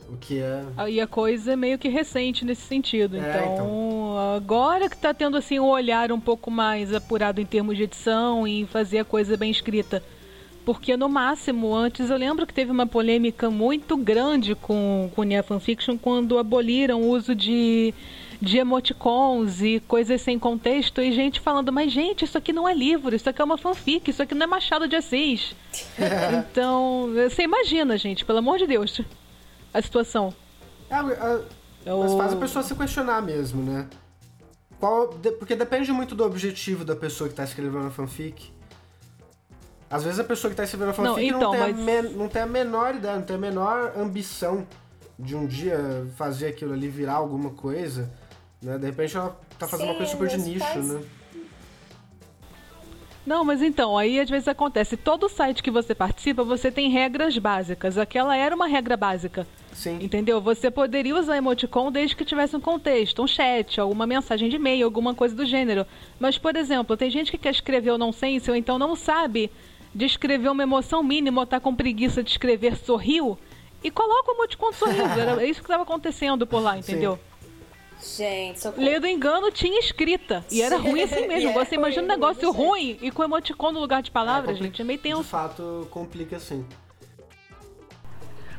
[0.09, 0.63] O que é.
[0.77, 3.17] Aí a coisa é meio que recente nesse sentido.
[3.17, 3.67] É, então,
[4.17, 8.47] agora que tá tendo assim um olhar um pouco mais apurado em termos de edição
[8.47, 10.03] e fazer a coisa bem escrita.
[10.65, 15.43] Porque no máximo, antes eu lembro que teve uma polêmica muito grande com, com Nia
[15.43, 17.93] Fanfiction quando aboliram o uso de,
[18.41, 22.73] de emoticons e coisas sem contexto e gente falando, mas gente, isso aqui não é
[22.73, 25.55] livro, isso aqui é uma fanfic, isso aqui não é Machado de Assis.
[26.51, 29.03] então, você imagina, gente, pelo amor de Deus,
[29.73, 30.35] a situação.
[30.89, 30.97] É,
[31.85, 33.87] É Mas faz a pessoa se questionar mesmo, né?
[34.85, 38.53] Qual, de- porque depende muito do objetivo da pessoa que tá escrevendo a fanfic.
[39.89, 41.77] Às vezes a pessoa que tá escrevendo a Não, fanfic não, então, tem a mas-
[41.79, 44.67] men- não tem a menor ideia, não tem a menor ambição
[45.19, 48.13] de um dia fazer aquilo ali virar alguma coisa.
[48.61, 48.77] Né?
[48.77, 51.03] De repente ela tá fazendo uma Sim, coisa super de nicho, pais- né?
[53.25, 54.99] Não, mas então, aí às vezes acontece.
[54.99, 57.97] Todo site que você participa, você tem regras básicas.
[57.97, 59.47] Aquela era uma regra básica.
[59.75, 59.99] Sim.
[60.01, 60.41] Entendeu?
[60.41, 64.87] Você poderia usar emoticon desde que tivesse um contexto, um chat, alguma mensagem de e-mail,
[64.87, 65.85] alguma coisa do gênero.
[66.19, 69.51] Mas, por exemplo, tem gente que quer escrever o nonsense ou então não sabe
[69.95, 73.37] descrever uma emoção mínima ou tá com preguiça de escrever sorriu
[73.83, 75.21] e coloca o emoticon de sorriso.
[75.21, 77.19] Era isso que estava acontecendo por lá, entendeu?
[78.17, 78.85] Gente, socorro.
[78.85, 80.45] Lê do engano tinha escrita.
[80.51, 81.53] E era ruim assim mesmo.
[81.53, 82.57] Você imagina um negócio gente.
[82.57, 84.83] ruim e com emoticon no lugar de palavras, É, gente.
[84.83, 85.23] É meio De tenso.
[85.25, 86.65] fato, complica sim.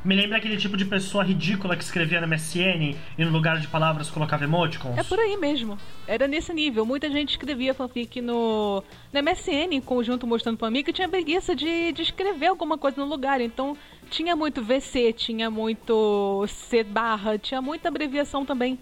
[0.05, 3.67] Me lembra aquele tipo de pessoa ridícula que escrevia na MSN e no lugar de
[3.67, 4.95] palavras colocava emoticons?
[4.95, 5.79] É por aí mesmo.
[6.07, 6.85] Era nesse nível.
[6.85, 11.55] Muita gente escrevia fanfic no, no MSN, em conjunto mostrando pra mim, que tinha preguiça
[11.55, 13.41] de, de escrever alguma coisa no lugar.
[13.41, 13.75] Então,
[14.11, 18.77] tinha muito VC, tinha muito C barra, tinha muita abreviação também.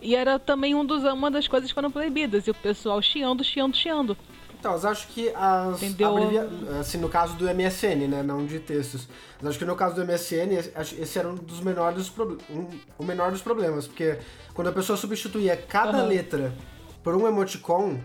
[0.00, 2.46] E era também um dos, uma das coisas que foram proibidas.
[2.46, 4.16] E o pessoal chiando, chiando, chiando.
[4.62, 5.82] Então, mas acho que as.
[5.82, 6.10] Entendeu?
[6.16, 6.48] abrevia-
[6.78, 8.22] Assim, no caso do MSN, né?
[8.22, 9.08] Não de textos.
[9.40, 10.54] Mas acho que no caso do MSN,
[11.00, 13.88] esse- era um dos menores proble- um, o menor dos problemas.
[13.88, 14.18] Porque
[14.54, 16.06] quando a pessoa substituía cada Aham.
[16.06, 16.54] letra
[17.02, 17.98] por um emoticon,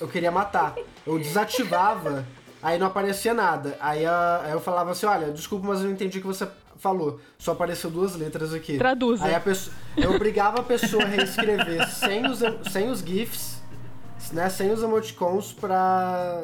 [0.00, 0.74] eu queria matar.
[1.06, 2.24] Eu desativava,
[2.62, 3.76] aí não aparecia nada.
[3.78, 6.48] Aí, a- aí eu falava assim: olha, desculpa, mas eu não entendi o que você
[6.78, 7.20] falou.
[7.38, 8.78] Só apareceu duas letras aqui.
[8.78, 9.22] Traduza.
[9.22, 12.38] Aí a pessoa, eu obrigava a pessoa a reescrever sem os,
[12.72, 13.59] sem os GIFs
[14.32, 16.42] né, sem os emoticons pra,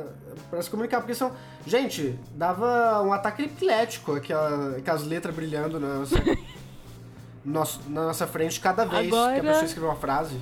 [0.50, 1.32] pra se comunicar, porque são...
[1.66, 6.16] Gente, dava um ataque epilético, aquela, aquelas letras brilhando na nossa,
[7.44, 10.36] nosso- na nossa frente cada vez que a Agora- pessoa escreveu uma frase.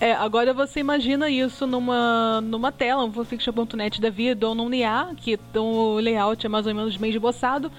[0.00, 5.10] É, agora você imagina isso numa, numa tela, um fanfiction.net da vida, ou num NIA,
[5.16, 7.70] que o layout é mais ou menos bem esboçado,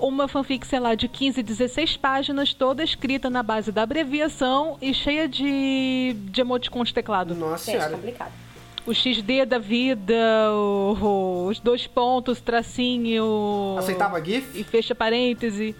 [0.00, 4.92] uma fanfic, sei lá, de 15, 16 páginas, toda escrita na base da abreviação e
[4.94, 7.34] cheia de, de emoticons de teclado.
[7.34, 8.32] Nossa Gente, complicado.
[8.86, 10.14] O XD da vida,
[10.52, 13.76] o- o- os dois pontos, tracinho...
[13.78, 14.64] Aceitava E GIF?
[14.64, 15.76] fecha parêntese,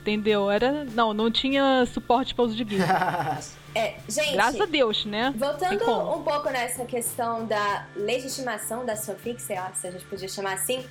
[0.00, 0.50] entendeu?
[0.50, 0.84] Era...
[0.84, 2.82] Não, não tinha suporte para uso de GIF.
[3.76, 5.34] É, gente, Graças a Deus, né?
[5.36, 5.84] Voltando
[6.16, 10.54] um pouco nessa questão da legitimação das fanfics, sei lá, se a gente podia chamar
[10.54, 10.82] assim,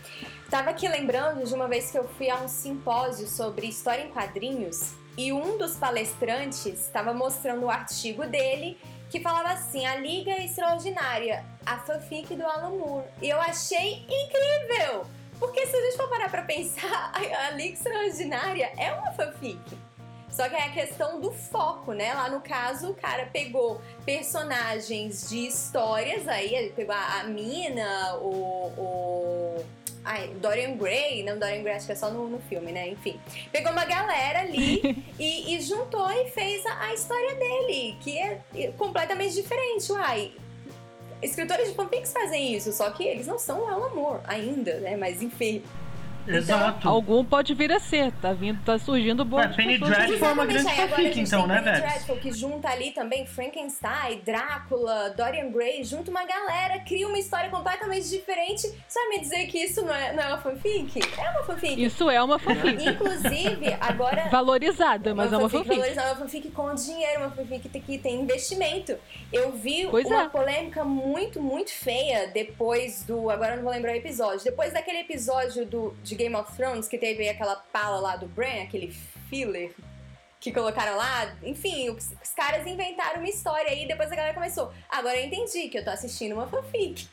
[0.55, 4.09] tava aqui lembrando de uma vez que eu fui a um simpósio sobre história em
[4.09, 10.31] quadrinhos e um dos palestrantes estava mostrando o artigo dele que falava assim: A Liga
[10.41, 13.05] Extraordinária, a fanfic do Alan Moore.
[13.21, 15.05] E eu achei incrível!
[15.41, 19.59] Porque se a gente for parar pra pensar, a Liga Extraordinária é uma fanfic.
[20.35, 22.13] Só que é a questão do foco, né?
[22.13, 28.17] Lá no caso, o cara pegou personagens de histórias aí, ele pegou a, a Mina,
[28.17, 28.67] o.
[28.77, 29.65] o
[30.03, 32.89] Ai, Dorian Gray, não Dorian Gray, acho que é só no, no filme, né?
[32.89, 33.17] Enfim.
[33.49, 34.81] Pegou uma galera ali
[35.17, 38.41] e, e, juntou e fez a, a, história dele, que é
[38.77, 39.89] completamente diferente.
[39.93, 40.33] Uai,
[41.21, 44.97] escritores de fanfics fazem isso, só que eles não são o amor ainda, né?
[44.97, 45.63] Mas enfim.
[46.27, 46.79] Exato.
[46.79, 50.31] Então, algum pode vir a ser, tá vindo, tá surgindo boas é, Penny Dreadful foi
[50.33, 51.77] uma grande fanfic, então, né, velho?
[51.77, 57.49] Dreadful, que junta ali também Frankenstein, Drácula, Dorian Gray, junta uma galera, cria uma história
[57.49, 58.61] completamente diferente.
[58.87, 60.99] Você vai me dizer que isso não é, não é uma fanfic?
[61.17, 61.83] É uma fanfic.
[61.83, 62.87] Isso é uma fanfic.
[62.87, 64.29] Inclusive, agora...
[64.29, 65.75] Valorizada, mas é uma fanfic.
[65.75, 68.97] Valorizada, uma fanfic com dinheiro, uma fanfic que tem investimento.
[69.31, 70.29] Eu vi pois uma é.
[70.29, 73.29] polêmica muito, muito feia depois do...
[73.29, 74.43] Agora eu não vou lembrar o episódio.
[74.43, 78.63] Depois daquele episódio do, de Game of Thrones, que teve aquela pala lá do Bran,
[78.63, 78.91] aquele
[79.29, 79.73] filler
[80.39, 81.35] que colocaram lá.
[81.43, 84.71] Enfim, os, os caras inventaram uma história aí e depois a galera começou.
[84.89, 87.07] Agora eu entendi que eu tô assistindo uma fanfic.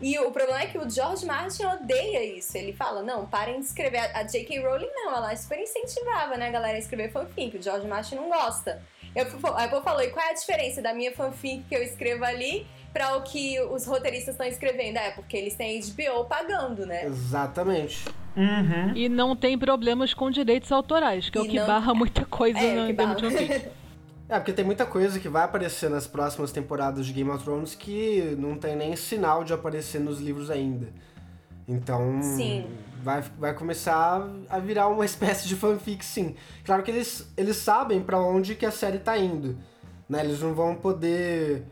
[0.00, 2.56] E o problema é que o George Martin odeia isso.
[2.56, 3.98] Ele fala, não, parem de escrever.
[4.14, 4.60] A J.K.
[4.60, 7.56] Rowling não, ela super incentivava, né, a galera a escrever fanfic.
[7.56, 8.82] O George Martin não gosta.
[9.14, 12.66] Eu, eu falou, e qual é a diferença da minha fanfic que eu escrevo ali
[12.96, 14.96] para o que os roteiristas estão escrevendo.
[14.96, 17.04] É, porque eles têm HBO pagando, né?
[17.04, 18.06] Exatamente.
[18.34, 18.94] Uhum.
[18.94, 21.66] E não tem problemas com direitos autorais, que é o que não...
[21.66, 23.70] barra muita coisa é, no termo de
[24.28, 27.76] É, porque tem muita coisa que vai aparecer nas próximas temporadas de Game of Thrones
[27.76, 30.88] que não tem nem sinal de aparecer nos livros ainda.
[31.68, 32.66] Então, sim.
[33.02, 36.34] Vai, vai começar a virar uma espécie de fanfic, sim.
[36.64, 39.56] Claro que eles, eles sabem para onde que a série tá indo.
[40.08, 40.24] Né?
[40.24, 41.64] Eles não vão poder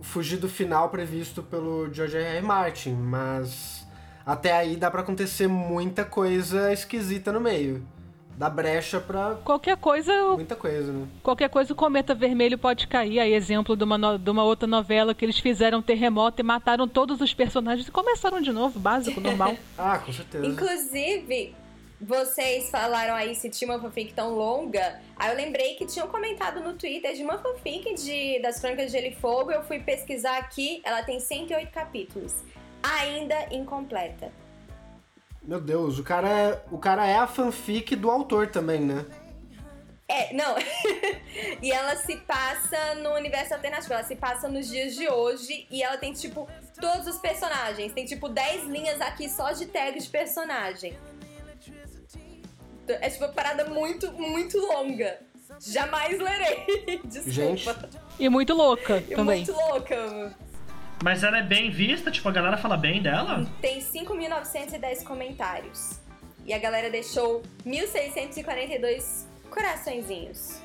[0.00, 2.36] fugir do final previsto pelo George R.
[2.36, 2.42] R.
[2.42, 3.86] Martin, mas
[4.24, 7.86] até aí dá para acontecer muita coisa esquisita no meio.
[8.36, 9.36] Dá brecha pra.
[9.42, 10.12] Qualquer coisa.
[10.34, 11.06] Muita coisa, né?
[11.22, 13.18] Qualquer coisa o cometa vermelho pode cair.
[13.18, 14.18] Aí, exemplo de uma, no...
[14.18, 17.90] de uma outra novela que eles fizeram um terremoto e mataram todos os personagens e
[17.90, 19.56] começaram de novo, básico, normal.
[19.78, 20.44] ah, com certeza.
[20.44, 21.54] Inclusive,
[22.00, 25.00] vocês falaram aí se tinha uma fanfic tão longa.
[25.16, 28.92] Aí eu lembrei que tinham comentado no Twitter de uma fanfic de, das Crônicas de
[28.92, 29.50] Gelo e Fogo.
[29.50, 32.34] Eu fui pesquisar aqui, ela tem 108 capítulos.
[32.82, 34.30] Ainda incompleta.
[35.42, 39.06] Meu Deus, o cara é, o cara é a fanfic do autor também, né?
[40.08, 40.54] É, não.
[41.62, 43.94] e ela se passa no universo alternativo.
[43.94, 46.48] Ela se passa nos dias de hoje e ela tem, tipo,
[46.80, 47.92] todos os personagens.
[47.92, 50.96] Tem, tipo, 10 linhas aqui só de tag de personagem.
[52.88, 55.18] É tipo uma parada muito, muito longa.
[55.60, 57.00] Jamais lerei.
[57.04, 57.72] Desculpa.
[57.72, 58.00] Gente.
[58.18, 59.44] E muito louca e também.
[59.44, 60.34] Muito louca.
[61.02, 62.10] Mas ela é bem vista?
[62.10, 63.46] Tipo, a galera fala bem dela?
[63.60, 66.00] Tem 5.910 comentários.
[66.44, 70.60] E a galera deixou 1.642 coraçõezinhos.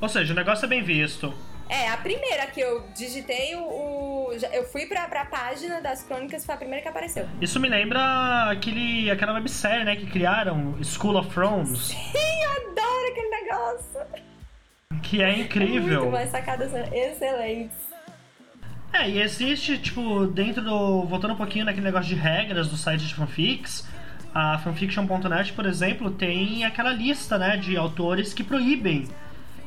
[0.00, 1.32] Ou seja, o negócio é bem visto.
[1.68, 6.44] É, a primeira que eu digitei, o, o eu fui pra, pra página das crônicas,
[6.44, 7.28] foi a primeira que apareceu.
[7.40, 11.88] Isso me lembra aquele, aquela websérie, né, que criaram, School of Thrones.
[11.90, 14.00] Sim, eu adoro aquele negócio.
[15.02, 16.02] Que é incrível.
[16.02, 17.76] Muito, as sacadas excelentes.
[18.92, 21.02] É, e existe, tipo, dentro do.
[21.04, 23.86] Voltando um pouquinho naquele negócio de regras do site de fanfics,
[24.32, 29.06] a fanfiction.net, por exemplo, tem aquela lista, né, de autores que proíbem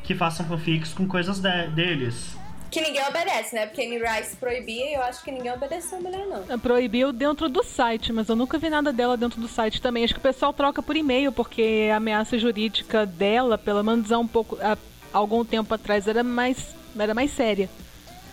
[0.10, 2.36] que façam fanfics com coisas de, deles.
[2.72, 3.68] Que ninguém obedece, né?
[3.68, 6.58] Porque Annie Rice proibia e eu acho que ninguém obedeceu a mulher, não.
[6.58, 10.04] Proibiu dentro do site, mas eu nunca vi nada dela dentro do site também.
[10.04, 14.18] Acho que o pessoal troca por e-mail, porque a ameaça jurídica dela, pelo menos há
[14.18, 14.58] um pouco.
[14.64, 14.76] há
[15.14, 17.70] algum tempo atrás, era mais, era mais séria.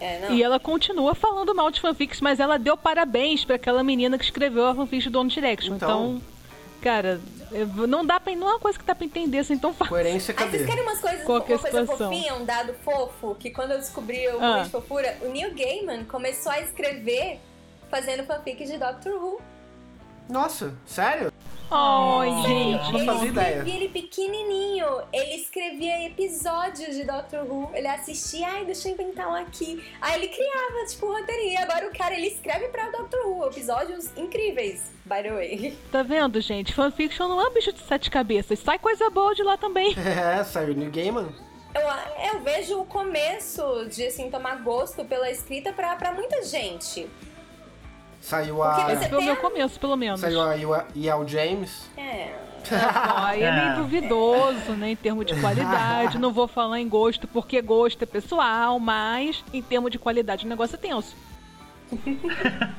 [0.00, 4.16] É, e ela continua falando mal de fanfics, mas ela deu parabéns para aquela menina
[4.16, 5.76] que escreveu a fanfic do One Direction.
[5.76, 6.22] Então, então
[6.80, 7.20] cara,
[7.86, 9.90] não dá pra, não é uma coisa que dá pra entender assim tão fácil.
[9.90, 10.58] Coerência cadê?
[10.58, 14.28] vocês querem umas coisas, Qualquer uma coisa fofinha, um dado fofo, que quando eu descobri
[14.28, 14.62] o ah.
[14.62, 17.40] de fofura, o Neil Gaiman começou a escrever
[17.90, 19.40] fazendo fanfic de Doctor Who.
[20.28, 21.32] Nossa, sério?
[21.70, 22.92] Ai, oh, gente.
[22.92, 23.64] Não fazia ideia.
[23.66, 24.86] ele pequenininho.
[25.12, 27.70] Ele escrevia episódios de Doctor Who.
[27.74, 29.84] Ele assistia, ai, deixa eu inventar um aqui.
[30.00, 31.58] Aí ele criava, tipo, roteirinho.
[31.60, 33.46] Agora o cara, ele escreve pra Doctor Who.
[33.46, 35.78] Episódios incríveis, by the way.
[35.90, 36.72] Tá vendo, gente?
[36.74, 38.58] Fanfiction não é um bicho de sete cabeças.
[38.58, 39.94] Sai coisa boa de lá também.
[40.06, 41.28] É, sai o New Gaiman.
[41.74, 47.06] Eu, eu vejo o começo de, assim, tomar gosto pela escrita pra, pra muita gente.
[48.26, 48.92] Saiu a.
[48.92, 50.18] Esse foi o meu começo, pelo menos.
[50.18, 50.54] Saiu a
[50.96, 51.88] Yael James.
[51.96, 52.34] É.
[53.22, 56.18] Aí é meio duvidoso, né, em termos de qualidade.
[56.18, 60.48] Não vou falar em gosto, porque gosto é pessoal, mas em termos de qualidade o
[60.48, 61.16] negócio é tenso.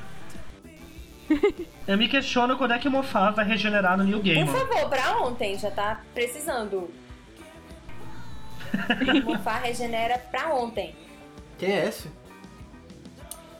[1.87, 4.45] Eu me questiono quando é que o Mofá vai regenerar no New Game.
[4.45, 6.91] Por favor, pra ontem, já tá precisando.
[9.23, 10.93] Mofá regenera pra ontem.
[11.57, 12.09] Quem é esse?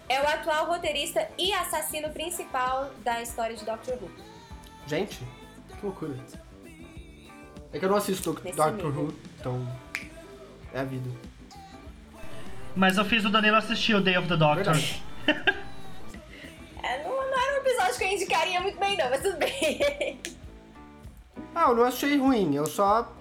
[0.10, 4.10] É o atual roteirista e assassino principal da história de Doctor Who.
[4.88, 5.20] Gente,
[5.68, 6.16] que loucura.
[7.74, 9.04] É que eu não assisto Nesse Doctor nível.
[9.04, 9.68] Who, então.
[10.74, 11.10] É a vida.
[12.76, 14.76] Mas eu fiz o Danilo assistir o Day of the Doctor.
[16.84, 20.22] É, não, não era um episódio que eu indicaria muito bem, não, mas tudo bem.
[21.54, 23.12] Ah, eu não achei ruim, eu só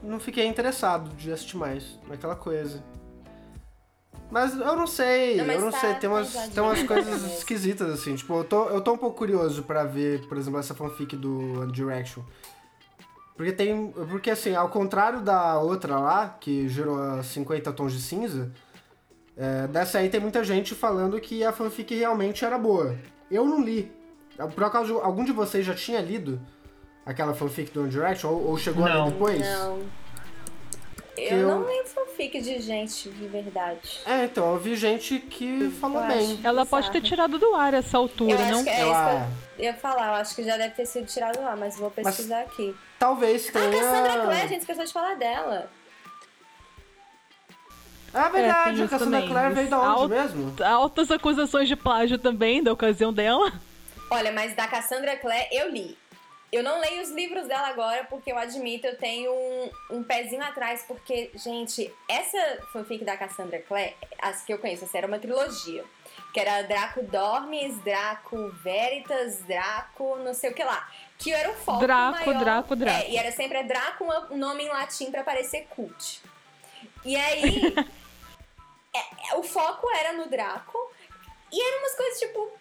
[0.00, 2.84] não fiquei interessado de assistir mais naquela coisa.
[4.30, 7.88] Mas eu não sei, Não, eu não tá- sei, tem umas, tem umas coisas esquisitas
[7.90, 11.14] assim, tipo, eu tô, eu tô um pouco curioso pra ver, por exemplo, essa fanfic
[11.16, 12.22] do One Direction.
[13.36, 18.00] Porque tem, porque assim, ao contrário da outra lá, que gerou a 50 tons de
[18.00, 18.50] cinza,
[19.36, 22.96] é, dessa aí tem muita gente falando que a fanfic realmente era boa.
[23.30, 23.92] Eu não li.
[24.54, 26.40] Por acaso, algum de vocês já tinha lido
[27.04, 28.28] aquela fanfic do One Direction?
[28.30, 29.04] Ou, ou chegou a Não.
[29.04, 29.40] ler depois?
[29.40, 29.78] Não.
[31.16, 34.00] Eu, Eu- não lembro fanfic de gente de verdade.
[34.04, 36.32] É, então, eu vi gente que falou Eu bem.
[36.34, 36.46] acho.
[36.46, 37.08] Ela pode ter Bizarro.
[37.28, 38.64] tirado do ar essa Eu altura, acho não?
[38.64, 40.06] que é Eu, isso ah, que eu ia falar.
[40.08, 42.74] Eu acho que já deve ter sido tirado lá, mas vou pesquisar aqui.
[42.98, 44.48] Talvez Ah, Cassandra Clare, a tenha.
[44.48, 45.70] gente esqueceu de falar dela.
[48.14, 49.28] É É, verdade, tem a Cassandra também.
[49.28, 50.54] Clare veio da onde Alto- mesmo?
[50.64, 53.52] Altas acusações de plágio também da ocasião dela.
[54.10, 55.96] Olha, mas da Cassandra Clare eu li.
[56.52, 60.42] Eu não leio os livros dela agora, porque eu admito, eu tenho um, um pezinho
[60.42, 65.18] atrás, porque, gente, essa fanfic da Cassandra Clare, as que eu conheço, essa era uma
[65.18, 65.84] trilogia.
[66.32, 70.88] Que era Draco Dormes, Draco Veritas, Draco não sei o que lá.
[71.18, 72.44] Que era o foco Draco, maior.
[72.44, 73.04] Draco, Draco.
[73.04, 76.20] É, e era sempre Draco, um nome em latim pra parecer cult.
[77.04, 77.74] E aí,
[78.94, 80.78] é, é, o foco era no Draco.
[81.50, 82.52] E eram umas coisas tipo,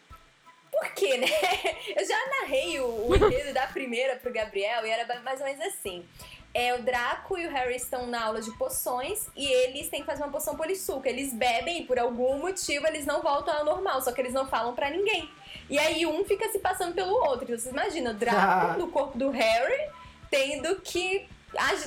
[0.76, 1.28] por quê, né?
[1.96, 5.66] Eu já narrei o, o enredo da primeira pro Gabriel e era mais ou menos
[5.66, 6.06] assim.
[6.54, 10.06] É, o Draco e o Harry estão na aula de poções e eles têm que
[10.06, 11.10] fazer uma poção polissuca.
[11.10, 14.48] Eles bebem e por algum motivo eles não voltam ao normal, só que eles não
[14.48, 15.30] falam pra ninguém.
[15.70, 17.44] E aí um fica se passando pelo outro.
[17.44, 19.90] Então vocês imaginam, o Draco no corpo do Harry
[20.30, 21.28] tendo que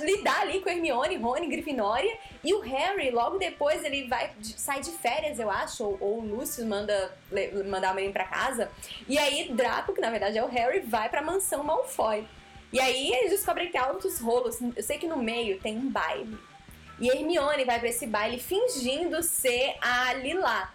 [0.00, 2.16] lidar ali com Hermione, Rony, Grifinória.
[2.42, 6.24] E o Harry, logo depois, ele vai sai de férias, eu acho, ou, ou o
[6.24, 7.12] Lúcio manda
[7.66, 8.70] mandar o menino pra casa.
[9.08, 12.26] E aí Draco, que na verdade é o Harry, vai pra mansão Malfoy.
[12.72, 14.58] E aí eles descobrem que há altos rolos.
[14.76, 16.36] Eu sei que no meio tem um baile.
[17.00, 20.74] E Hermione vai pra esse baile fingindo ser a Lilá.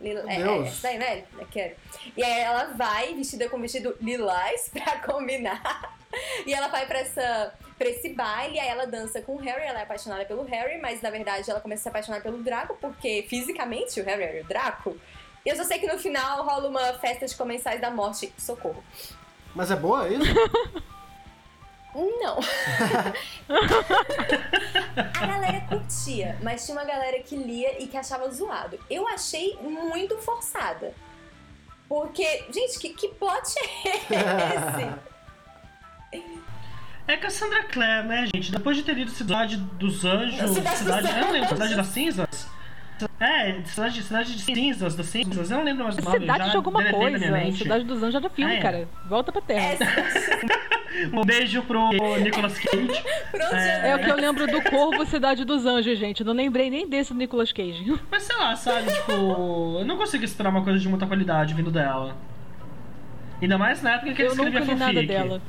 [0.00, 0.68] Lila, Meu é, é, Deus.
[0.68, 1.24] essa daí, né?
[1.38, 1.76] É que é.
[2.16, 5.97] E aí ela vai vestida com vestido lilás pra combinar.
[6.46, 9.80] E ela vai pra, essa, pra esse baile, aí ela dança com o Harry, ela
[9.80, 13.26] é apaixonada pelo Harry, mas na verdade ela começa a se apaixonar pelo Draco, porque
[13.28, 14.96] fisicamente o Harry era o Draco.
[15.44, 18.32] E eu só sei que no final rola uma festa de comensais da morte.
[18.38, 18.82] Socorro.
[19.54, 20.24] Mas é boa isso?
[21.94, 22.38] Não.
[25.20, 28.78] a galera curtia, mas tinha uma galera que lia e que achava zoado.
[28.88, 30.94] Eu achei muito forçada.
[31.88, 35.07] Porque, gente, que, que plot é esse?
[37.06, 38.52] É Cassandra Clare, né, gente?
[38.52, 40.50] Depois de ter lido Cidade dos Anjos.
[40.50, 41.48] Cidade dos Cidade, eu não lembro.
[41.48, 42.50] Cidade das Cinzas?
[43.20, 46.18] É, Cidade, Cidade de Cinzas, das Cinzas, eu não lembro mais o nome.
[46.18, 47.52] Cidade já de alguma coisa.
[47.52, 48.60] Cidade dos Anjos era filme, É.
[48.60, 48.88] cara.
[49.08, 49.72] Volta pra terra.
[49.72, 49.78] É,
[51.12, 51.90] Um beijo pro
[52.20, 53.02] Nicolas Cage.
[53.30, 56.24] pronto, É o que eu lembro do Corvo Cidade dos Anjos, gente.
[56.24, 57.84] Não lembrei nem desse do Nicolas Cage.
[58.10, 61.70] Mas sei lá, sabe, tipo, eu não consigo esperar uma coisa de muita qualidade vindo
[61.70, 62.16] dela.
[63.40, 65.06] Ainda mais na época que ele Eu nunca escrevia li nada fanfic.
[65.06, 65.42] dela.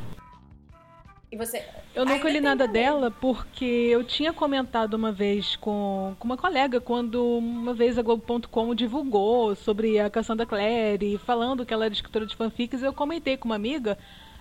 [1.32, 1.64] E você.
[1.94, 2.82] Eu nunca li nada também.
[2.82, 8.02] dela porque eu tinha comentado uma vez com, com uma colega quando uma vez a
[8.02, 13.38] Globo.com divulgou sobre a Cassandra Clare, falando que ela era escritora de fanfics, eu comentei
[13.38, 13.98] com uma amiga.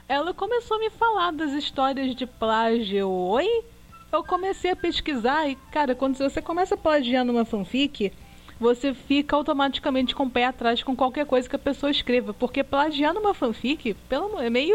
[0.08, 3.10] Ela começou a me falar das histórias de plágio.
[3.10, 3.64] Oi?
[4.10, 8.10] Eu comecei a pesquisar e, cara, quando você começa a plagiar numa fanfic,
[8.58, 12.32] você fica automaticamente com o pé atrás com qualquer coisa que a pessoa escreva.
[12.32, 14.74] Porque plagiar numa fanfic, pelo amor, é meio.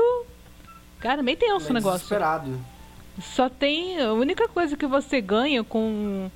[1.03, 1.97] Cara, meio tenso o negócio.
[1.99, 2.57] Desesperado.
[3.19, 3.99] Só tem.
[4.01, 6.31] A única coisa que você ganha com,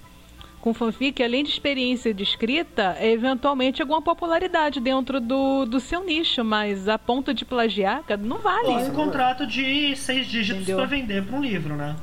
[0.59, 6.03] com fanfic, além de experiência de escrita, é eventualmente alguma popularidade dentro do, do seu
[6.03, 8.68] nicho, mas a ponto de plagiar, cara, não vale.
[8.68, 11.95] Ou um contrato de seis dígitos pra vender pra um livro, né?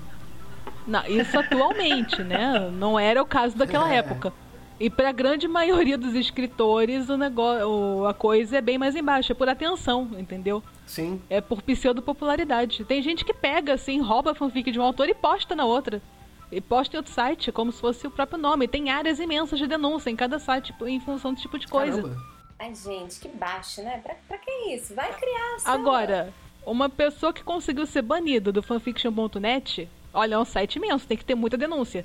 [0.86, 2.70] Não, isso atualmente, né?
[2.72, 3.98] Não era o caso daquela É.
[3.98, 4.32] época.
[4.78, 9.30] E para a grande maioria dos escritores, o negócio, a coisa é bem mais embaixo,
[9.30, 10.62] é por atenção, entendeu?
[10.84, 11.22] Sim.
[11.30, 12.84] É por pseudo-popularidade.
[12.84, 16.02] Tem gente que pega, assim, rouba a fanfic de um autor e posta na outra.
[16.50, 18.68] E posta em outro site, como se fosse o próprio nome.
[18.68, 22.02] Tem áreas imensas de denúncia em cada site, em função desse tipo de coisa.
[22.02, 22.34] Caramba.
[22.58, 23.98] Ai, gente, que baixo, né?
[23.98, 24.94] Pra, pra que isso?
[24.94, 25.56] Vai criar.
[25.64, 26.32] Agora,
[26.64, 31.24] uma pessoa que conseguiu ser banida do fanfiction.net, olha, é um site imenso, tem que
[31.24, 32.04] ter muita denúncia.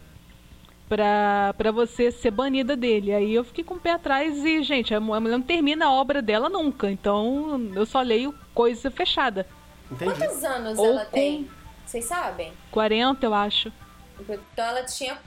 [0.89, 3.13] Pra, pra você ser banida dele.
[3.13, 6.21] Aí eu fiquei com o pé atrás e, gente, a mulher não termina a obra
[6.21, 6.89] dela nunca.
[6.89, 9.45] Então eu só leio coisa fechada.
[9.91, 10.11] Entendi.
[10.15, 11.49] Quantos anos Ou ela com- tem?
[11.85, 12.51] Vocês sabem?
[12.71, 13.71] 40, eu acho.
[14.19, 15.17] Então ela tinha.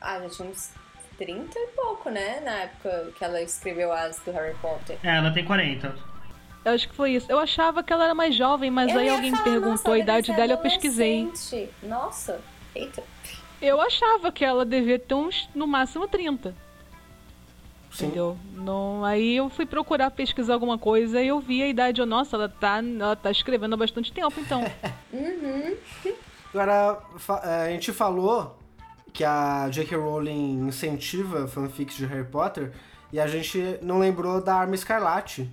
[0.00, 0.70] Ah, já tinha uns
[1.16, 2.40] 30 e pouco, né?
[2.40, 4.98] Na época que ela escreveu as do Harry Potter.
[5.02, 5.94] É, ela tem 40.
[6.64, 7.26] Eu acho que foi isso.
[7.30, 9.98] Eu achava que ela era mais jovem, mas Eu aí alguém falar, perguntou nossa, a
[9.98, 11.30] idade deve dela, eu ser pesquisei.
[11.84, 12.40] Nossa,
[12.74, 13.02] eita.
[13.60, 16.54] Eu achava que ela devia ter uns, no máximo, 30.
[17.90, 18.06] Sim.
[18.06, 18.36] Entendeu?
[18.54, 22.00] Não, aí eu fui procurar pesquisar alguma coisa e eu vi a idade.
[22.00, 24.62] Eu, nossa, ela tá, ela tá escrevendo há bastante tempo, então.
[26.52, 28.58] Agora, fa- é, a gente falou
[29.12, 29.96] que a J.K.
[29.96, 32.72] Rowling incentiva fanfics de Harry Potter
[33.12, 35.50] e a gente não lembrou da Arma Escarlate,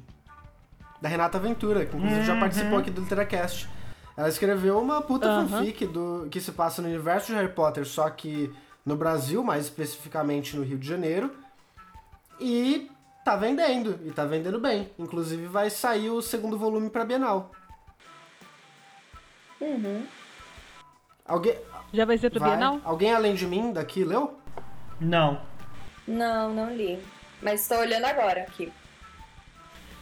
[1.02, 3.70] da Renata Ventura, que inclusive já participou aqui do Literacast.
[4.16, 5.48] Ela escreveu uma puta Aham.
[5.48, 8.54] fanfic do, que se passa no universo de Harry Potter, só que
[8.86, 11.34] no Brasil, mais especificamente no Rio de Janeiro.
[12.40, 12.92] E
[13.26, 14.92] tá vendendo, e tá vendendo bem.
[15.00, 17.52] Inclusive vai sair o segundo volume pra Bienal.
[21.26, 21.58] Alguém,
[21.94, 22.52] Já vai ser pro Vai.
[22.52, 22.82] Bienal?
[22.84, 24.38] Alguém além de mim daqui leu?
[25.00, 25.42] Não.
[26.08, 27.02] Não, não li.
[27.42, 28.72] Mas estou olhando agora aqui.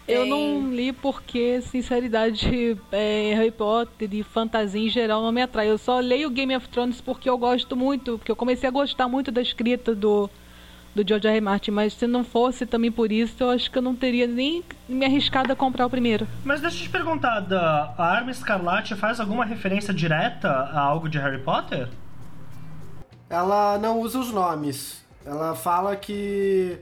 [0.07, 5.41] Eu Tem- não li porque, sinceridade, é, Harry Potter e fantasia em geral não me
[5.41, 5.69] atrai.
[5.69, 9.07] Eu só leio Game of Thrones porque eu gosto muito, porque eu comecei a gostar
[9.07, 10.29] muito da escrita do,
[10.95, 11.35] do George R.
[11.35, 11.41] R.
[11.41, 14.63] Martin, mas se não fosse também por isso, eu acho que eu não teria nem
[14.89, 16.27] me arriscado a comprar o primeiro.
[16.43, 21.07] Mas deixa eu te perguntar, da, a Arma Escarlate faz alguma referência direta a algo
[21.07, 21.87] de Harry Potter?
[23.29, 25.05] Ela não usa os nomes.
[25.25, 26.77] Ela fala que.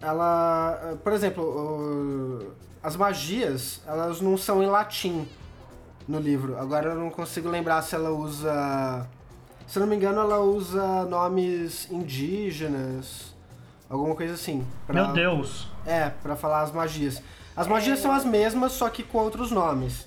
[0.00, 0.98] Ela.
[1.02, 5.28] Por exemplo, as magias, elas não são em latim
[6.08, 6.58] no livro.
[6.58, 9.06] Agora eu não consigo lembrar se ela usa.
[9.66, 13.34] Se eu não me engano, ela usa nomes indígenas.
[13.88, 14.64] Alguma coisa assim.
[14.86, 15.68] pra- Meu Deus.
[15.84, 17.22] É, pra falar as magias.
[17.56, 20.06] As magias são as mesmas, só que com outros nomes.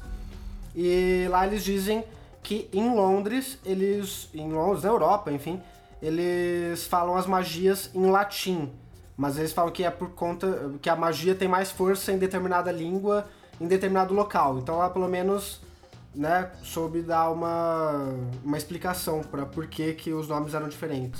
[0.75, 2.03] E lá eles dizem
[2.41, 4.29] que em Londres, eles.
[4.33, 5.61] Em Londres, na Europa, enfim,
[6.01, 8.71] eles falam as magias em latim.
[9.17, 10.71] Mas eles falam que é por conta.
[10.81, 13.27] que a magia tem mais força em determinada língua,
[13.61, 14.57] em determinado local.
[14.59, 15.61] Então lá pelo menos.
[16.15, 18.13] Né, soube dar uma,
[18.45, 21.19] uma explicação para por que, que os nomes eram diferentes.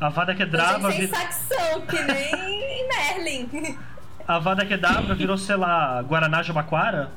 [0.00, 3.78] A Vada Kedavra, Sem vi- saxão, que nem Merlin.
[4.26, 7.10] a Vada Kedavra virou, sei lá, Guaraná Jabaquara?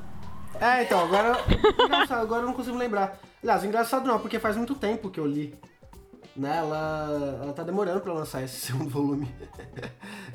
[0.59, 1.37] É, então, agora.
[1.85, 3.17] engraçado, agora eu não consigo lembrar.
[3.41, 5.55] Aliás, engraçado não, porque faz muito tempo que eu li.
[6.35, 6.57] Né?
[6.57, 9.29] Ela, ela tá demorando pra lançar esse segundo volume.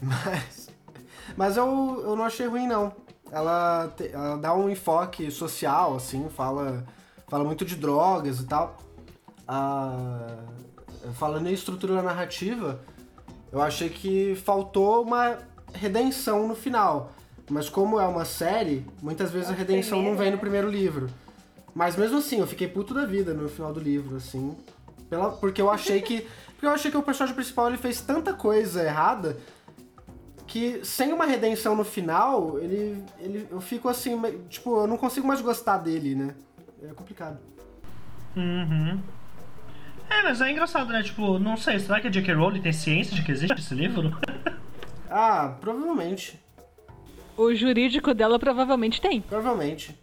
[0.01, 0.69] mas.
[1.37, 1.67] Mas eu,
[2.05, 2.93] eu não achei ruim, não.
[3.31, 6.85] Ela, te- ela dá um enfoque social, assim, fala,
[7.29, 8.79] fala muito de drogas e tal.
[9.47, 10.39] Ah,
[11.15, 12.81] falando em estrutura narrativa,
[13.53, 15.39] eu achei que faltou uma
[15.73, 17.13] redenção no final.
[17.51, 20.41] Mas como é uma série, muitas vezes a redenção não vem no né?
[20.41, 21.09] primeiro livro.
[21.75, 24.57] Mas mesmo assim, eu fiquei puto da vida no final do livro, assim.
[25.09, 26.27] Pela, porque eu achei que.
[26.53, 29.39] Porque eu achei que o personagem principal ele fez tanta coisa errada
[30.47, 33.05] que sem uma redenção no final, ele.
[33.21, 36.35] ele eu fico assim, tipo, eu não consigo mais gostar dele, né?
[36.83, 37.39] É complicado.
[38.37, 39.01] Uhum.
[40.11, 41.03] É, mas é engraçado, né?
[41.03, 42.33] Tipo, não sei, será que a J.K.
[42.35, 44.17] Rowling tem ciência de que existe esse livro?
[45.11, 46.39] Ah, provavelmente.
[47.35, 49.23] O jurídico dela provavelmente tem.
[49.23, 49.99] Provavelmente.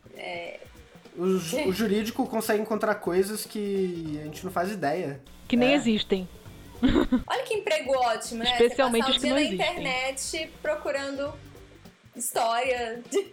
[1.17, 5.21] O, ju- o jurídico consegue encontrar coisas que a gente não faz ideia.
[5.47, 5.75] Que nem É.
[5.75, 6.27] existem.
[7.27, 8.51] Olha que emprego ótimo, né?
[8.51, 9.71] Especialmente Você passar o não dia na existem.
[9.71, 11.33] internet procurando
[12.15, 13.27] história de...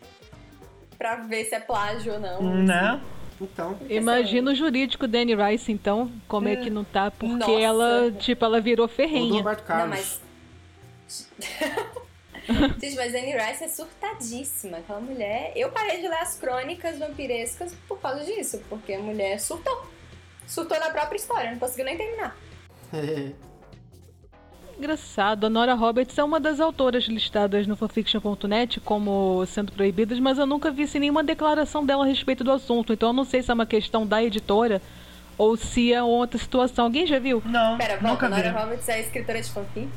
[0.97, 2.43] pra ver se é plágio ou não.
[2.65, 3.01] né?
[3.41, 3.77] Então.
[3.89, 7.51] Imagina o jurídico Danny Rice, então, como é que não tá, porque Nossa.
[7.61, 9.33] ela, tipo, ela virou Ou do ferrenha.
[9.33, 9.83] Roberto Carlos.
[9.85, 10.21] Não, mas.
[12.81, 14.79] Gente, mas Anne Rice é surtadíssima.
[14.79, 15.53] Aquela mulher.
[15.55, 19.91] Eu parei de ler as crônicas vampirescas por causa disso, porque a mulher surtou.
[20.47, 22.37] Surtou na própria história, não conseguiu nem terminar.
[24.79, 30.39] Engraçado, a Nora Roberts é uma das autoras listadas no fanfiction.net como sendo proibidas, mas
[30.39, 33.43] eu nunca vi assim, nenhuma declaração dela a respeito do assunto, então eu não sei
[33.43, 34.83] se é uma questão da editora
[35.39, 36.87] ou se é outra situação.
[36.87, 37.43] Alguém já viu?
[37.45, 38.51] Não, Pera, nunca volta, vi.
[38.51, 39.89] Nora Roberts é escritora de fanfic?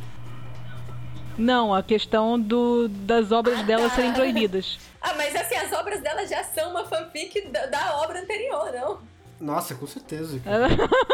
[1.38, 3.96] Não, a questão do, das obras Ah, dela tá.
[3.96, 4.78] serem proibidas.
[5.08, 8.98] Ah, mas assim, as obras dela já são uma fanfic da, da obra anterior, não?
[9.40, 10.40] Nossa, com certeza.
[10.40, 10.68] cara.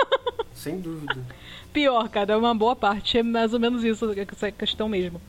[0.55, 1.17] Sem dúvida.
[1.73, 3.17] Pior, cara, uma boa parte.
[3.17, 5.19] É mais ou menos isso, essa questão mesmo.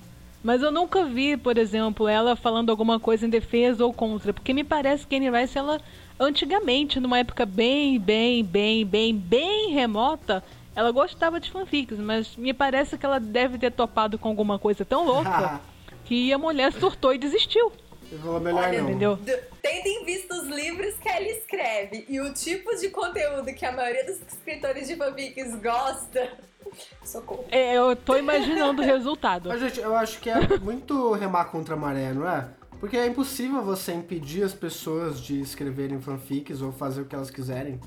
[0.44, 4.32] Mas eu nunca vi, por exemplo, ela falando alguma coisa em defesa ou contra.
[4.32, 5.80] Porque me parece que Anne Rice, ela,
[6.20, 10.40] antigamente, numa época bem, bem, bem, bem, bem remota,
[10.74, 14.84] ela gostava de fanfics, mas me parece que ela deve ter topado com alguma coisa
[14.84, 15.60] tão louca
[16.04, 17.72] que a mulher surtou e desistiu.
[18.10, 18.90] Eu vou melhor Olha, não.
[18.90, 19.18] Entendeu?
[19.62, 23.72] Tendo em vista os livros que ela escreve e o tipo de conteúdo que a
[23.72, 26.30] maioria dos escritores de fanfics gosta,
[27.04, 27.46] socorro.
[27.50, 29.48] É, eu tô imaginando o resultado.
[29.48, 32.48] Mas, gente, eu acho que é muito remar contra a maré, não é?
[32.78, 37.30] Porque é impossível você impedir as pessoas de escreverem fanfics ou fazer o que elas
[37.30, 37.80] quiserem.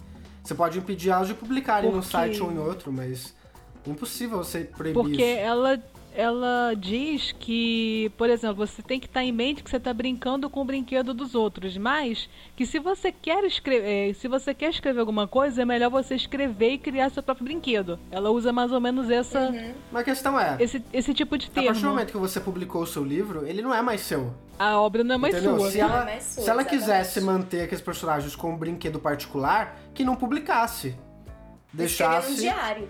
[0.45, 3.33] Você pode impedir elas de publicarem num Porque- site ou em outro, mas
[3.87, 5.39] impossível você proibir Porque isso.
[5.41, 5.81] ela,
[6.15, 10.49] ela diz que, por exemplo, você tem que estar em mente que você está brincando
[10.49, 14.99] com o brinquedo dos outros, mas que se você quer escrever, se você quer escrever
[15.01, 17.99] alguma coisa, é melhor você escrever e criar seu próprio brinquedo.
[18.09, 19.51] Ela usa mais ou menos essa,
[19.91, 21.89] Mas a questão é, esse, esse tipo de a partir do termo.
[21.89, 24.33] momento que você publicou o seu livro, ele não é mais seu.
[24.57, 25.59] A obra não é mais entendeu?
[25.59, 25.69] sua.
[25.69, 28.99] Se ela, Não é mais sua, se ela quisesse manter aqueles personagens com um brinquedo
[28.99, 30.95] particular, que não publicasse.
[31.73, 32.37] Deixasse.
[32.37, 32.87] diário.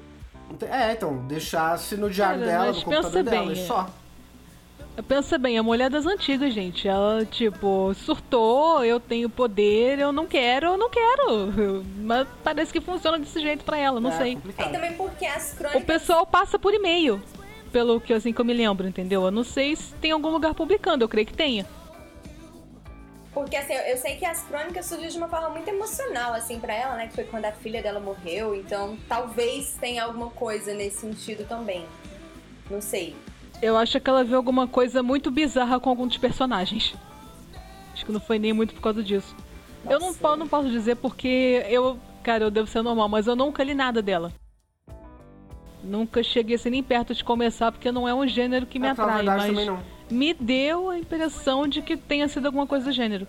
[0.69, 3.65] É, então, deixasse no diário Cara, dela, no computador pensa dela, bem, e é.
[3.65, 3.89] só.
[5.09, 6.87] Pensa bem, a mulher das antigas, gente.
[6.87, 11.83] Ela, tipo, surtou, eu tenho poder, eu não quero, eu não quero.
[11.97, 14.35] Mas parece que funciona desse jeito pra ela, não É, sei.
[14.35, 14.67] complicado.
[14.67, 15.83] Aí também porque as O crônicas.
[15.83, 17.21] pessoal passa por e-mail,
[17.73, 19.23] pelo que assim que eu me lembro, entendeu?
[19.25, 21.65] Eu não sei se tem algum lugar publicando, eu creio que tenha.
[23.35, 26.59] Porque assim, eu eu sei que as crônicas surgiu de uma forma muito emocional, assim,
[26.59, 27.07] pra ela, né?
[27.07, 28.55] Que foi quando a filha dela morreu.
[28.55, 31.85] Então talvez tenha alguma coisa nesse sentido também.
[32.71, 33.13] Não sei.
[33.61, 36.95] Eu acho que ela viu alguma coisa muito bizarra com algum dos personagens.
[37.93, 39.35] Acho que não foi nem muito por causa disso.
[39.89, 43.35] eu não, po- não posso dizer porque eu, cara, eu devo ser normal, mas eu
[43.35, 44.31] nunca li nada dela.
[45.83, 48.93] Nunca cheguei assim nem perto de começar, porque não é um gênero que me É,
[48.95, 49.79] pra atrai, mas também não.
[50.09, 53.27] Me deu a impressão de que tenha sido alguma coisa do gênero.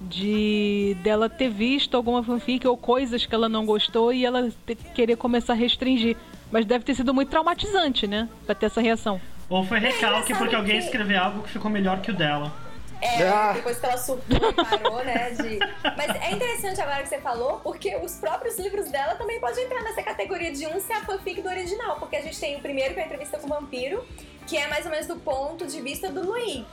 [0.00, 4.76] De dela ter visto alguma fanfic ou coisas que ela não gostou e ela te-
[4.76, 6.16] querer começar a restringir.
[6.52, 8.28] Mas deve ter sido muito traumatizante, né?
[8.46, 9.20] Pra ter essa reação.
[9.50, 12.52] Ou foi recalque porque alguém que- escreveu algo que ficou melhor que o dela.
[13.00, 13.52] É, Ah.
[13.54, 15.30] depois que ela surtou e parou, né?
[15.30, 15.58] De...
[15.96, 19.82] Mas é interessante agora que você falou, porque os próprios livros dela também podem entrar
[19.82, 21.96] nessa categoria de um ser a fanfic do original.
[21.98, 24.02] Porque a gente tem o primeiro, que é a entrevista com o vampiro,
[24.48, 26.64] que é mais ou menos do ponto de vista do Louis.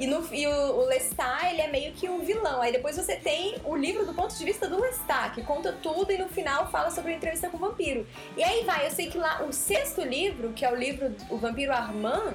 [0.00, 2.60] E, no, e o, o Lestat, ele é meio que um vilão.
[2.60, 6.10] Aí depois você tem o livro do ponto de vista do Lestat, que conta tudo
[6.10, 8.04] e no final fala sobre a entrevista com o vampiro.
[8.36, 11.36] E aí vai, eu sei que lá, o sexto livro, que é o livro O
[11.36, 12.34] Vampiro Armand,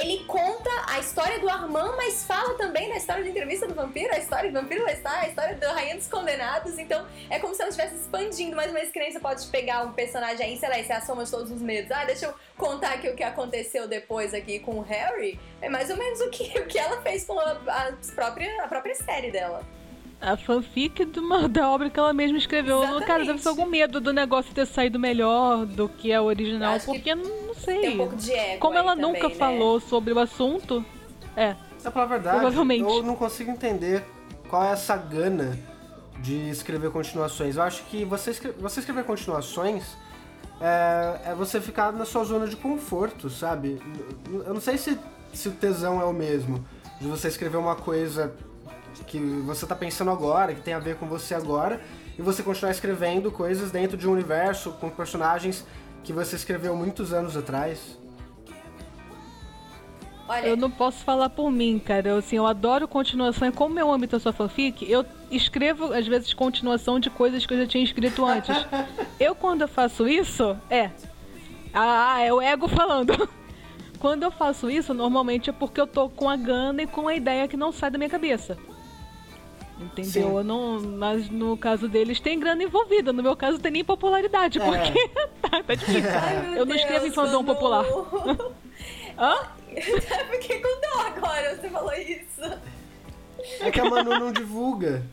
[0.00, 4.12] ele conta a história do Armand, mas fala também da história de entrevista do vampiro,
[4.14, 6.78] a história do vampiro Lestat, a história da Rainha dos Condenados.
[6.78, 9.92] Então, é como se ela estivesse expandindo, mais menos que nem você pode pegar um
[9.92, 11.90] personagem aí, sei lá, esse é a soma de todos os medos.
[11.90, 15.38] Ah, deixa eu contar aqui o que aconteceu depois aqui com o Harry.
[15.60, 18.68] É mais ou menos o que, o que ela fez com a, a própria, a
[18.68, 19.62] própria série dela.
[20.20, 22.78] A fanfic de uma, da obra que ela mesma escreveu.
[22.78, 23.06] Exatamente.
[23.06, 26.86] Cara, deve ser algum medo do negócio ter saído melhor do que a original, que
[26.86, 27.80] porque não não sei.
[27.80, 29.34] Tem um pouco de ego Como aí ela também, nunca né?
[29.34, 30.84] falou sobre o assunto,
[31.36, 31.54] é.
[31.84, 32.82] É pra verdade, Provavelmente.
[32.82, 34.04] eu não consigo entender
[34.48, 35.58] qual é essa gana
[36.20, 37.56] de escrever continuações.
[37.56, 39.84] Eu acho que você, escre- você escrever continuações
[40.60, 43.80] é, é você ficar na sua zona de conforto, sabe?
[44.44, 44.98] Eu não sei se,
[45.32, 46.64] se o tesão é o mesmo,
[47.00, 48.34] de você escrever uma coisa
[49.06, 51.80] que você tá pensando agora, que tem a ver com você agora,
[52.18, 55.64] e você continuar escrevendo coisas dentro de um universo com personagens
[56.08, 57.98] que você escreveu muitos anos atrás.
[60.26, 62.08] Olha, Eu não posso falar por mim, cara.
[62.08, 63.46] Eu, assim, eu adoro continuação.
[63.46, 67.52] E como meu âmbito é só fanfic, eu escrevo, às vezes, continuação de coisas que
[67.52, 68.56] eu já tinha escrito antes.
[69.20, 70.90] eu, quando eu faço isso, é.
[71.74, 73.28] Ah, é o ego falando.
[74.00, 77.14] quando eu faço isso, normalmente é porque eu tô com a gana e com a
[77.14, 78.56] ideia que não sai da minha cabeça.
[79.80, 80.38] Entendeu?
[80.38, 80.44] Sim.
[80.44, 83.12] Não, mas no caso deles tem grana envolvida.
[83.12, 84.64] No meu caso tem nem popularidade, É.
[84.64, 85.08] porque
[85.40, 86.10] tá, tá difícil.
[86.10, 87.54] ai, eu não escrevo em Deus, fandom Manu.
[87.54, 87.84] popular.
[89.18, 89.36] Hã?
[89.74, 90.00] Eu
[90.30, 92.58] fiquei com dó agora, você falou isso.
[93.60, 95.04] É que a Manu não divulga.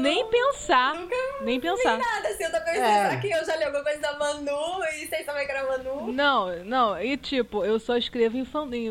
[0.00, 0.94] Nem pensar.
[0.94, 1.98] Nunca Nem pensar.
[1.98, 3.16] nada, assim, eu tô pensando, É.
[3.20, 6.12] que eu já li alguma coisa da Manu e vocês sabem que era Manu?
[6.12, 8.88] Não, não, e tipo, eu só escrevo em, fan, em,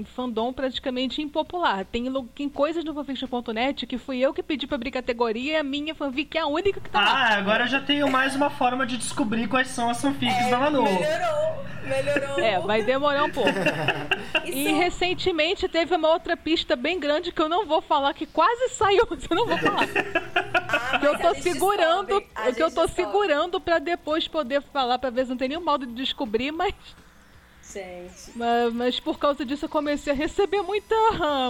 [0.00, 1.84] em fandom praticamente impopular.
[1.84, 2.04] Tem,
[2.34, 5.94] tem coisas no fanfiction.net que fui eu que pedi pra abrir categoria e a minha
[5.94, 7.06] fanfic é a única que tá lá.
[7.10, 10.58] Ah, agora eu já tenho mais uma forma de descobrir quais são as fanfics da
[10.58, 10.82] Manu.
[10.84, 12.38] Melhorou, melhorou.
[12.38, 13.50] É, vai demorar um pouco.
[14.44, 18.68] E recentemente teve uma outra pista bem grande que eu não vou falar, que quase
[18.68, 19.86] saiu, mas eu não vou falar.
[20.68, 22.94] ah, Que eu tô segurando, descobre, a que eu tô descobre.
[22.94, 26.74] segurando pra depois poder falar, pra ver se não tem nenhum modo de descobrir, mas
[27.72, 30.94] Gente, Mas, mas por causa disso eu comecei a receber muita,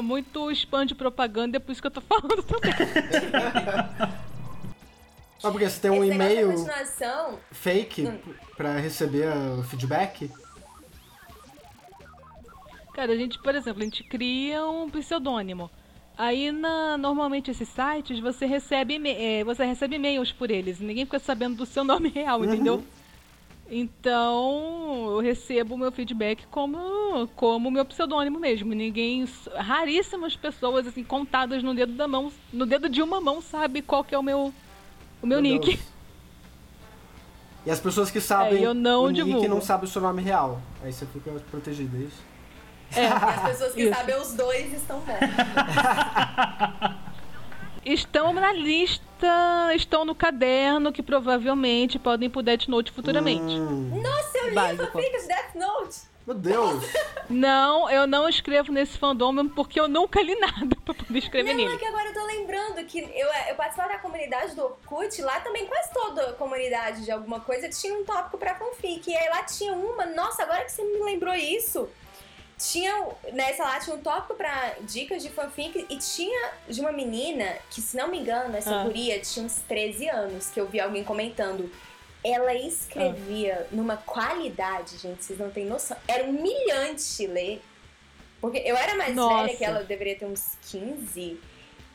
[0.02, 2.72] muito spam de propaganda, é por isso que eu tô falando também.
[5.44, 7.38] Ah, porque você tem um e-mail continuação.
[7.52, 8.18] fake Hum.
[8.56, 9.28] pra receber
[9.58, 10.30] o feedback?
[12.94, 15.70] Cara, a gente, por exemplo, a gente cria um pseudônimo.
[16.18, 20.80] Aí, na, normalmente, esses sites, você recebe, é, você recebe e-mails por eles.
[20.80, 22.82] Ninguém fica sabendo do seu nome real, entendeu?
[23.68, 28.72] Então, eu recebo o meu feedback como como meu pseudônimo mesmo.
[28.72, 33.82] Ninguém, raríssimas pessoas assim contadas no dedo da mão, no dedo de uma mão sabe
[33.82, 34.54] qual que é o meu
[35.20, 35.66] o meu, nick.
[35.66, 35.80] Deus.
[37.66, 39.48] E as pessoas que sabem É, eu não o nick divulgo.
[39.48, 40.62] não sabem o seu nome real.
[40.82, 42.22] Aí você fica protegido, é isso?
[42.94, 43.94] E as pessoas que Isso.
[43.94, 45.16] sabem os dois estão bom.
[47.84, 53.54] Estão na lista, estão no caderno que provavelmente podem ir pro Death Note futuramente.
[53.54, 54.82] Hum, Nossa, eu li Básico.
[54.82, 55.96] a fanfic de Death Note.
[56.26, 56.84] meu Deus!
[57.30, 61.60] Não, eu não escrevo nesse fandom porque eu nunca li nada pra poder escrever Não,
[61.60, 61.78] é nele.
[61.78, 65.66] que agora eu tô lembrando que eu, eu participava da comunidade do Orkut, lá também
[65.66, 69.08] quase toda comunidade de alguma coisa tinha um tópico pra fanfic.
[69.10, 71.88] E aí lá tinha uma, nossa, agora que você me lembrou isso,
[72.58, 77.56] tinha, nessa lá tinha um tópico pra dicas de fanfic e tinha de uma menina
[77.70, 78.84] que, se não me engano, essa Ah.
[78.84, 81.70] guria tinha uns 13 anos, que eu vi alguém comentando.
[82.24, 85.96] Ela escrevia numa qualidade, gente, vocês não têm noção.
[86.08, 87.62] Era humilhante ler.
[88.40, 89.44] Porque eu era mais Nossa.
[89.44, 91.38] velha que ela, eu deveria ter uns 15.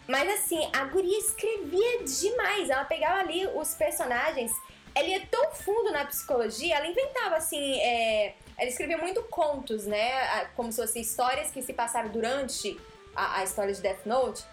[0.08, 2.70] Mas assim, a guria escrevia demais.
[2.70, 4.52] Ela pegava ali os personagens.
[4.94, 7.80] Ela ia tão fundo na psicologia, ela inventava assim.
[7.80, 10.46] é, Ela escrevia muito contos, né?
[10.56, 12.80] Como se fossem histórias que se passaram durante
[13.16, 14.44] a, a história de Death Note.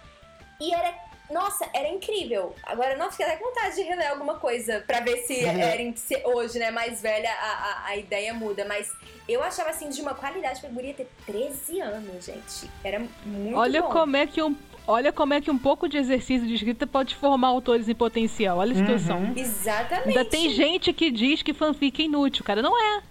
[0.59, 0.95] E era.
[1.31, 2.55] Nossa, era incrível.
[2.63, 5.95] Agora, não fiquei até com vontade de reler alguma coisa pra ver se era em-
[5.95, 8.65] se hoje, né, mais velha, a, a, a ideia muda.
[8.65, 8.91] Mas
[9.29, 12.71] eu achava assim de uma qualidade pra guria ter 13 anos, gente.
[12.83, 13.91] Era muito Olha bom.
[13.91, 14.57] como é que um
[14.87, 18.57] Olha como é que um pouco de exercício de escrita pode formar autores em potencial.
[18.57, 19.19] Olha a situação.
[19.19, 19.35] Uhum.
[19.37, 20.09] Exatamente.
[20.09, 22.63] Ainda tem gente que diz que fanfic é inútil, cara.
[22.63, 23.03] Não é.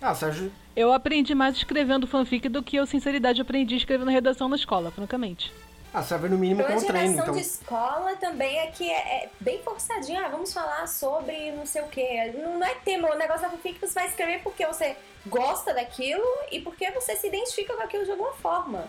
[0.00, 4.56] Ah, Sérgio, Eu aprendi mais escrevendo fanfic do que eu, sinceridade, aprendi escrevendo redação na
[4.56, 5.52] escola, francamente.
[5.92, 7.34] ah, serve no mínimo Pela com um treino, então.
[7.34, 10.24] de escola também é que é, é bem forçadinho.
[10.24, 12.32] Ah, vamos falar sobre não sei o quê.
[12.36, 13.10] Não, não é tema.
[13.12, 14.96] O negócio da fanfic você vai escrever porque você
[15.26, 18.84] gosta daquilo e porque você se identifica com aquilo de alguma forma.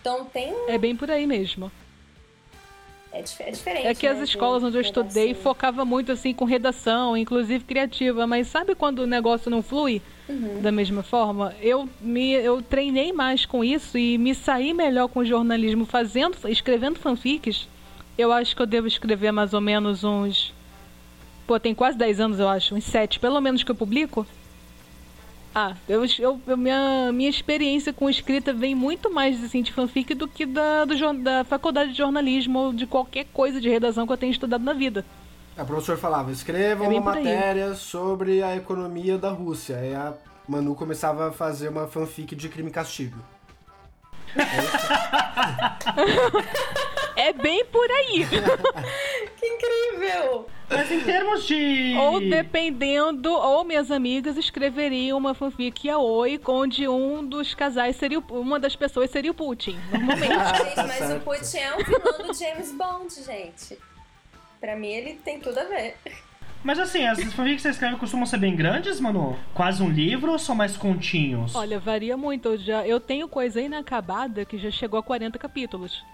[0.00, 0.52] Então tem.
[0.68, 1.72] É bem por aí mesmo.
[3.12, 3.86] É, é diferente.
[3.86, 5.42] É que as né, de escolas onde eu estudei redação.
[5.42, 10.62] focava muito assim com redação, inclusive criativa, mas sabe quando o negócio não flui Uhum.
[10.62, 11.54] da mesma forma?
[11.60, 16.36] Eu me eu treinei mais com isso e me saí melhor com o jornalismo fazendo,
[16.48, 17.68] escrevendo fanfics.
[18.16, 20.52] Eu acho que eu devo escrever mais ou menos uns
[21.46, 24.26] Pô, tem quase 10 anos, eu acho, uns 7, pelo menos que eu publico.
[25.54, 30.26] Ah, eu, eu, minha, minha experiência com escrita vem muito mais assim, de fanfic do
[30.26, 34.16] que da, do da faculdade de jornalismo ou de qualquer coisa de redação que eu
[34.16, 35.04] tenha estudado na vida.
[35.56, 39.76] O professor falava, escreva É uma matéria sobre a economia da Rússia.
[39.76, 40.14] Aí a
[40.48, 43.18] Manu começava a fazer uma fanfic de crime e castigo.
[47.14, 48.26] É bem por aí.
[49.42, 50.46] Que incrível!
[50.70, 51.96] Mas em termos de.
[51.98, 58.20] ou dependendo, ou minhas amigas escreveriam uma fanfic a oi, onde um dos casais seria
[58.20, 60.28] o, uma das pessoas seria o Putin, normalmente.
[60.28, 61.24] Gente, mas o Certo.
[61.24, 63.78] Putin é um vilão do James Bond, gente.
[64.60, 65.96] Pra mim ele tem tudo a ver.
[66.62, 69.36] Mas assim, as fanfics que você escreve costumam ser bem grandes, mano?
[69.52, 71.56] Quase um livro ou são mais continhos?
[71.56, 72.50] Olha, varia muito.
[72.50, 76.04] Eu, já, eu tenho coisa inacabada que já chegou a 40 capítulos.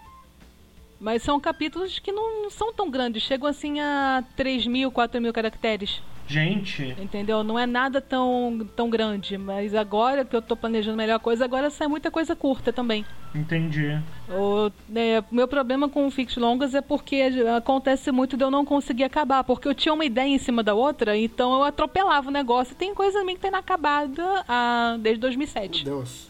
[1.01, 5.33] Mas são capítulos que não são tão grandes, chegam assim a 3 mil, 4 mil
[5.33, 6.03] caracteres.
[6.29, 6.95] Gente.
[7.01, 7.43] Entendeu?
[7.43, 9.39] Não é nada tão, tão grande.
[9.39, 13.05] Mas agora que eu tô planejando melhor coisa, agora sai muita coisa curta também.
[13.35, 13.99] Entendi.
[14.29, 17.23] O é, meu problema com fix longas é porque
[17.57, 19.43] acontece muito de eu não conseguir acabar.
[19.43, 22.77] Porque eu tinha uma ideia em cima da outra, então eu atropelava o negócio.
[22.77, 25.85] Tem coisa minha que tá inacabada ah, desde Meu 2007.
[25.85, 26.29] Deus.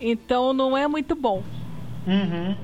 [0.00, 1.42] Então não é muito bom.
[2.06, 2.56] Uhum.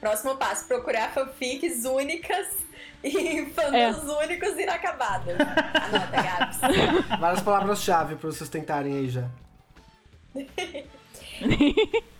[0.00, 2.46] Próximo passo, procurar fanfics únicas
[3.04, 5.34] e fandoms únicos e inacabados.
[5.34, 6.58] Anota, Gabs.
[7.20, 9.28] Várias palavras-chave pra vocês tentarem aí já.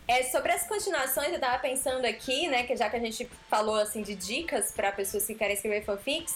[0.07, 3.77] É, sobre as continuações, eu tava pensando aqui, né, que já que a gente falou
[3.77, 6.35] assim de dicas pra pessoas que querem escrever fanfics,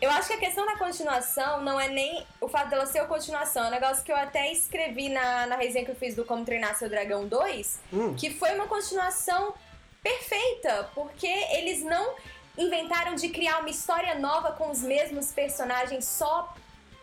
[0.00, 3.04] eu acho que a questão da continuação não é nem o fato dela ser a
[3.04, 6.24] continuação, é um negócio que eu até escrevi na, na resenha que eu fiz do
[6.24, 8.14] Como Treinar Seu Dragão 2, Hum.
[8.16, 9.54] que foi uma continuação
[10.02, 12.14] perfeita, porque eles não
[12.58, 16.54] inventaram de criar uma história nova com os mesmos personagens só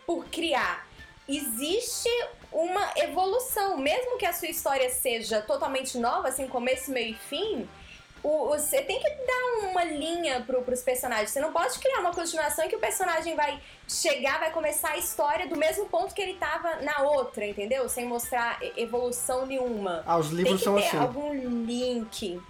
[0.06, 0.86] por criar.
[1.28, 2.08] Existe
[2.52, 7.68] uma evolução, mesmo que a sua história seja totalmente nova, assim, começo, meio e fim,
[8.22, 11.30] o, você tem que dar uma linha pro, pros personagens.
[11.30, 14.98] Você não pode criar uma continuação em que o personagem vai chegar, vai começar a
[14.98, 17.88] história do mesmo ponto que ele tava na outra, entendeu?
[17.88, 20.02] Sem mostrar evolução nenhuma.
[20.06, 20.98] Ah, os Tem livros que são ter assim.
[20.98, 21.32] algum
[21.64, 22.40] link.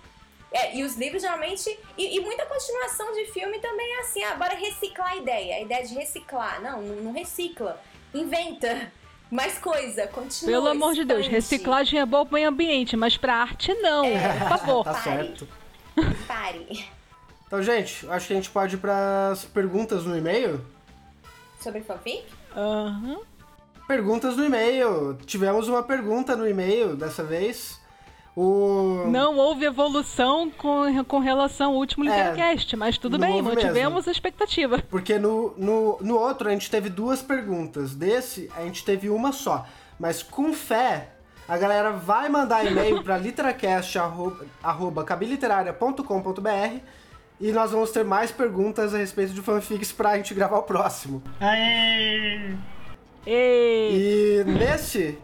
[0.52, 1.78] É, e os livros geralmente.
[1.96, 4.22] E, e muita continuação de filme também é assim.
[4.24, 5.56] Ah, bora reciclar a ideia.
[5.56, 6.60] A ideia de reciclar.
[6.60, 7.80] Não, não, recicla.
[8.12, 8.90] Inventa
[9.30, 10.06] mais coisa.
[10.08, 10.52] Continua.
[10.52, 11.36] Pelo amor de Deus, expande.
[11.36, 14.84] reciclagem é boa pro meio ambiente, mas pra arte não, por favor.
[14.84, 15.48] Tá certo.
[16.26, 16.88] Pare.
[17.46, 20.64] Então, gente, acho que a gente pode ir pras perguntas no e-mail.
[21.60, 22.24] Sobre fanfic?
[22.56, 23.20] Aham.
[23.86, 25.18] Perguntas no e-mail.
[25.26, 27.79] Tivemos uma pergunta no e-mail dessa vez.
[28.36, 29.06] O...
[29.08, 34.10] Não houve evolução com, com relação ao último É, Litercast, mas tudo bem, mantivemos a
[34.10, 34.78] expectativa.
[34.88, 37.94] Porque no, no, no outro a gente teve duas perguntas.
[37.94, 39.66] Desse, a gente teve uma só.
[39.98, 41.08] Mas com fé,
[41.48, 43.18] a galera vai mandar e-mail para
[44.62, 46.78] literacast.cabiliteraria.com.br
[47.40, 51.22] e nós vamos ter mais perguntas a respeito de fanfics pra gente gravar o próximo.
[51.40, 52.54] Aê!
[53.26, 55.18] Ei, E nesse.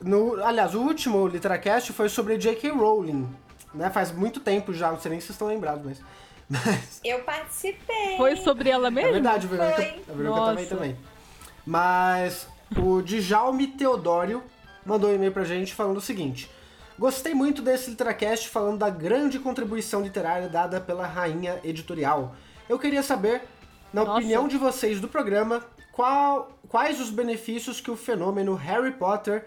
[0.00, 2.70] No, aliás, o último Literacast foi sobre J.K.
[2.70, 3.28] Rowling.
[3.74, 3.90] Né?
[3.90, 6.00] Faz muito tempo já, não sei nem se vocês estão lembrados, mas.
[6.48, 8.16] mas Eu participei.
[8.16, 9.12] foi sobre ela é mesmo?
[9.12, 10.02] verdade, a Verônica, Foi.
[10.08, 10.96] a Verônica também também.
[11.66, 12.46] Mas
[12.76, 14.42] o Djalme Teodório
[14.84, 16.50] mandou um e-mail pra gente falando o seguinte.
[16.98, 22.34] Gostei muito desse Literacast falando da grande contribuição literária dada pela rainha editorial.
[22.68, 23.42] Eu queria saber,
[23.92, 24.18] na Nossa.
[24.18, 29.46] opinião de vocês do programa, qual- quais os benefícios que o fenômeno Harry Potter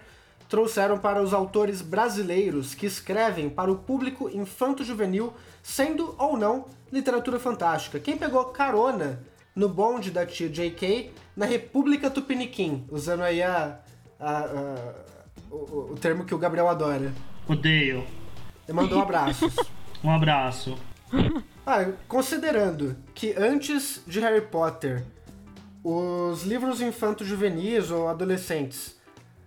[0.58, 5.34] trouxeram para os autores brasileiros que escrevem para o público infanto-juvenil,
[5.64, 8.00] sendo ou não literatura fantástica.
[8.00, 9.20] Quem pegou carona
[9.56, 11.12] no bonde da tia J.K.
[11.36, 13.80] na República Tupiniquim, usando aí a,
[14.20, 14.94] a- a-
[15.50, 17.12] o, o termo que o Gabriel adora.
[17.50, 18.06] Odeio.
[18.68, 19.56] Ele mandou abraços.
[20.04, 20.78] Um abraço.
[21.66, 25.04] Ah, considerando que antes de Harry Potter,
[25.84, 29.02] os livros infanto-juvenis ou adolescentes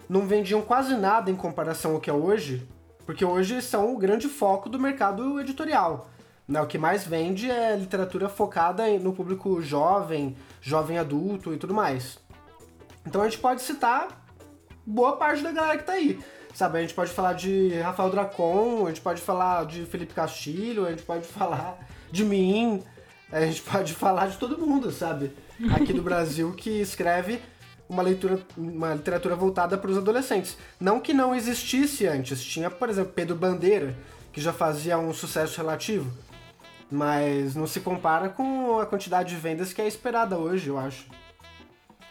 [0.08, 2.66] não vendiam quase nada em comparação ao que é hoje,
[3.04, 6.10] porque hoje são o grande foco do mercado editorial.
[6.46, 6.60] Né?
[6.60, 12.18] O que mais vende é literatura focada no público jovem, jovem adulto e tudo mais.
[13.06, 14.08] Então a gente pode citar
[14.84, 16.18] boa parte da galera que tá aí.
[16.54, 20.86] Sabe, a gente pode falar de Rafael Dracon, a gente pode falar de Felipe Castilho,
[20.86, 21.78] a gente pode falar
[22.10, 22.82] de mim,
[23.30, 25.32] a gente pode falar de todo mundo, sabe?
[25.74, 27.42] Aqui do Brasil que escreve
[27.88, 30.56] uma leitura, uma literatura voltada para os adolescentes.
[30.80, 33.96] Não que não existisse antes, tinha, por exemplo, Pedro Bandeira,
[34.32, 36.10] que já fazia um sucesso relativo,
[36.90, 41.06] mas não se compara com a quantidade de vendas que é esperada hoje, eu acho.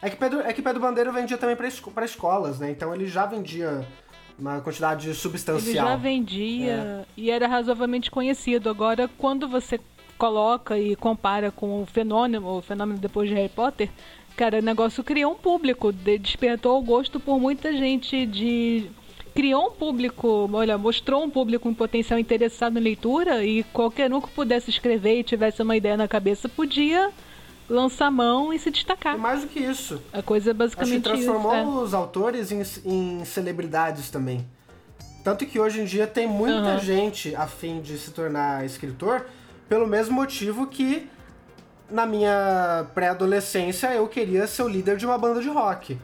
[0.02, 2.70] É que Pedro, é que Pedro Bandeira vendia também para escolas, né?
[2.72, 3.86] Então ele já vendia
[4.38, 5.88] uma quantidade Ele substancial.
[5.88, 7.06] já vendia É.
[7.16, 8.70] e era razoavelmente conhecido.
[8.70, 9.80] Agora, quando você
[10.18, 13.90] coloca e compara com o fenômeno, o fenômeno depois de Harry Potter,
[14.36, 18.86] cara, o negócio criou um público, de- despertou o gosto por muita gente de
[19.34, 24.22] criou um público, olha, mostrou um público em potencial interessado em leitura e qualquer um
[24.22, 27.10] que pudesse escrever e tivesse uma ideia na cabeça podia
[27.70, 29.18] lançar mão e se E destacar.
[29.18, 31.62] mais do que isso, A coisa é acho que basicamente transformou isso.
[31.64, 31.84] é.
[31.84, 34.46] os autores em, em celebridades também.
[35.24, 36.80] Tanto que hoje em dia tem muita Aham.
[36.80, 39.26] gente a fim de se tornar escritor
[39.68, 41.08] pelo mesmo motivo que
[41.90, 45.98] na minha pré-adolescência eu queria ser o líder de uma banda de rock.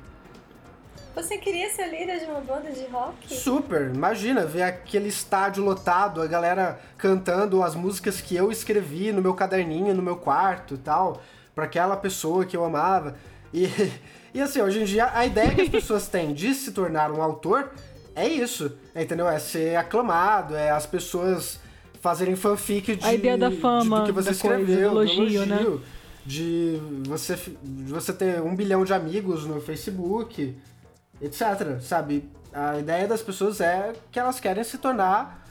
[1.13, 3.35] Você queria ser líder de uma banda de rock?
[3.35, 9.21] Super, imagina ver aquele estádio lotado, a galera cantando as músicas que eu escrevi no
[9.21, 11.21] meu caderninho, no meu quarto e tal,
[11.53, 13.15] pra aquela pessoa que eu amava.
[13.53, 13.67] E,
[14.33, 17.21] e assim, hoje em dia a ideia que as pessoas têm de se tornar um
[17.21, 17.71] autor
[18.15, 19.27] é isso, entendeu?
[19.27, 21.59] É ser aclamado, é as pessoas
[22.01, 25.01] fazerem fanfic de, A ideia da fama, de do que você da coisa, escreveu, do
[25.03, 25.79] elogio, né?
[26.25, 30.55] de você, de você ter um bilhão de amigos no Facebook,
[31.21, 32.29] etc, sabe?
[32.53, 35.47] A ideia das pessoas é que elas querem se tornar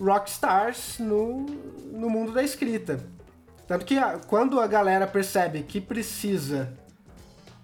[0.00, 1.46] rockstars no,
[1.92, 3.00] no mundo da escrita.
[3.66, 6.72] Tanto que a- quando a galera percebe que precisa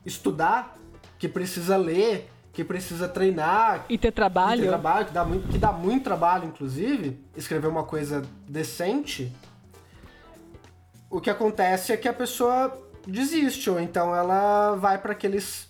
[0.06, 0.76] estudar,
[1.18, 2.30] que precisa ler,
[2.60, 4.60] que precisa treinar, E ter trabalho.
[4.60, 9.32] ter trabalho, que dá, muito, que dá muito trabalho, inclusive, escrever uma coisa decente,
[11.08, 15.68] o que acontece é que a pessoa desiste, ou então ela vai para aqueles.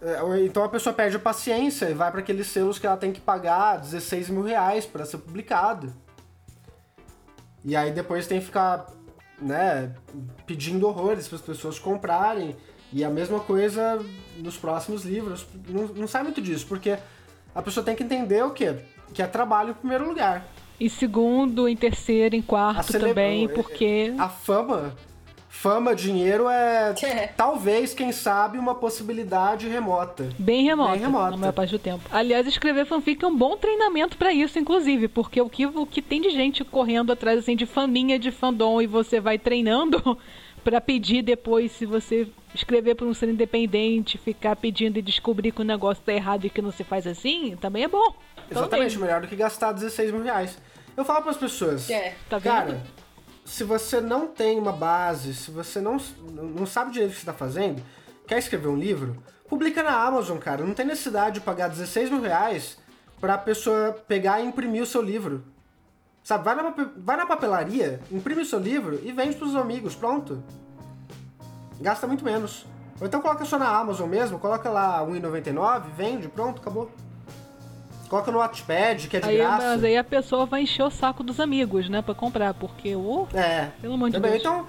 [0.00, 2.96] é, ou Então a pessoa perde a paciência e vai para aqueles selos que ela
[2.96, 5.92] tem que pagar 16 mil reais para ser publicado.
[7.64, 8.86] E aí depois tem que ficar,
[9.40, 9.92] né,
[10.46, 12.56] pedindo horrores para as pessoas comprarem.
[12.94, 14.00] E a mesma coisa
[14.38, 15.44] nos próximos livros.
[15.68, 16.96] Não, não sai muito disso, porque
[17.54, 18.76] a pessoa tem que entender o quê?
[19.12, 20.46] Que é trabalho em primeiro lugar.
[20.80, 24.14] Em segundo, em terceiro, em quarto celebra- também, é- porque.
[24.16, 24.94] A fama,
[25.48, 27.26] fama, dinheiro é É.
[27.28, 30.28] talvez, quem sabe, uma possibilidade remota.
[30.38, 31.30] Bem remota, Bem remota.
[31.32, 32.02] na maior parte do tempo.
[32.12, 36.00] Aliás, escrever fanfic é um bom treinamento pra isso, inclusive, porque o que, o que
[36.02, 40.16] tem de gente correndo atrás assim, de faminha de fandom e você vai treinando
[40.64, 45.60] pra pedir depois, se você escrever pra um ser independente, ficar pedindo e descobrir que
[45.60, 48.14] o negócio tá errado e que não se faz assim, também é bom.
[48.50, 49.06] Exatamente, Também.
[49.08, 50.58] melhor do que gastar 16 mil reais.
[50.96, 52.14] Eu falo pras pessoas, É.
[52.28, 52.52] Tá vendo?
[52.52, 52.82] cara,
[53.44, 55.98] se você não tem uma base, se você não,
[56.32, 57.82] não sabe direito o que você tá fazendo,
[58.26, 60.64] quer escrever um livro, publica na Amazon, cara.
[60.64, 62.78] Não tem necessidade de pagar 16 mil reais
[63.20, 65.44] pra pessoa pegar e imprimir o seu livro.
[66.24, 70.42] Sabe, vai na, vai na papelaria, imprime o seu livro e vende pros amigos, pronto.
[71.78, 72.64] Gasta muito menos.
[72.98, 76.90] Ou então coloca só na Amazon mesmo, coloca lá R$1,99, vende, pronto, acabou.
[78.08, 79.66] Coloca no Wattpad, que é de Aí, graça.
[79.66, 83.28] mas aí a pessoa vai encher o saco dos amigos, né, pra comprar, porque o.
[83.34, 83.70] É.
[83.82, 84.34] Pelo amor de Deus.
[84.36, 84.66] Então,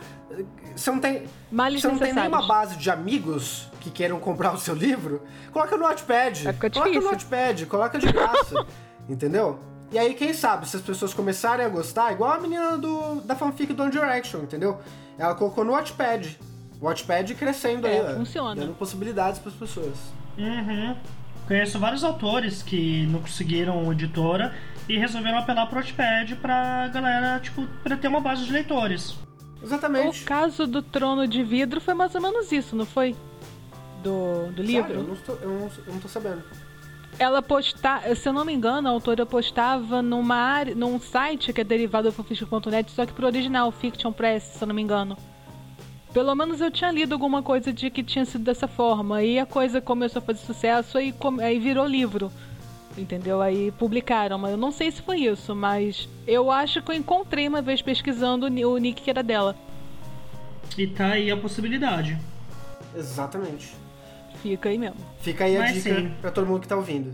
[0.75, 4.57] você não tem, Males você não tem nenhuma base de amigos que queiram comprar o
[4.57, 5.21] seu livro,
[5.53, 6.43] coloca no Wattpad.
[6.43, 7.07] Vai ficar coloca no.
[7.07, 8.65] Wattpad, coloca de graça.
[9.07, 9.57] entendeu?
[9.91, 13.35] E aí, quem sabe, se as pessoas começarem a gostar, igual a menina do, da
[13.35, 14.79] fanfic do One Direction, entendeu?
[15.17, 16.37] Ela colocou no Wattpad.
[16.81, 18.55] O Wattpad crescendo É, aí, funciona.
[18.59, 19.95] dando possibilidades para as pessoas.
[20.37, 20.95] Uhum.
[21.47, 24.53] Conheço vários autores que não conseguiram editora
[24.89, 29.11] e resolveram apelar pro Wattpad pra galera, tipo, pra ter uma base de leitores.
[29.61, 30.23] O Exatamente.
[30.23, 33.15] caso do Trono de Vidro foi mais ou menos isso, não foi?
[34.03, 34.93] Do, do Sério, livro?
[34.93, 36.43] eu, não estou- eu não, eu não tô sabendo.
[37.17, 41.61] Ela postava, se eu não me engano, a autora postava numa área, num site que
[41.61, 45.17] é derivado do fanfiction.net, só que pro original, Fiction Press, se eu não me engano.
[46.13, 49.21] Pelo menos eu tinha lido alguma coisa de que tinha sido dessa forma.
[49.21, 52.31] E a coisa começou a fazer sucesso e aí virou livro.
[52.97, 53.41] Entendeu?
[53.41, 57.47] Aí publicaram, mas eu não sei se foi isso, mas eu acho que eu encontrei
[57.47, 59.57] uma vez pesquisando o nick que era dela.
[60.77, 62.17] E tá aí a possibilidade.
[62.95, 63.84] Exatamente.
[64.49, 64.97] Fica aí mesmo.
[65.21, 66.11] Fica aí a Mas dica sim.
[66.21, 67.11] pra todo mundo que tá ouvindo.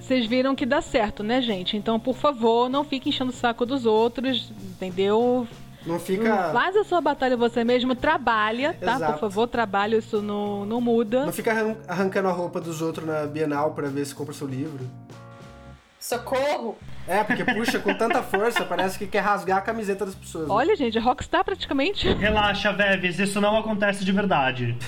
[0.00, 1.76] Vocês viram que dá certo, né, gente?
[1.76, 5.46] Então, por favor, não fique enchendo o saco dos outros, entendeu?
[5.86, 6.50] Não fica.
[6.52, 8.96] Faz a sua batalha você mesmo, trabalha, tá?
[8.96, 9.12] Exato.
[9.14, 11.26] Por favor, trabalha, isso não, não muda.
[11.26, 14.46] Não fica arran- arrancando a roupa dos outros na Bienal pra ver se compra seu
[14.46, 14.88] livro.
[16.00, 16.76] Socorro!
[17.06, 20.48] É, porque puxa com tanta força, parece que quer rasgar a camiseta das pessoas.
[20.48, 20.54] né?
[20.54, 22.08] Olha, gente, é Rockstar praticamente.
[22.12, 24.76] Relaxa, Veves, isso não acontece de verdade.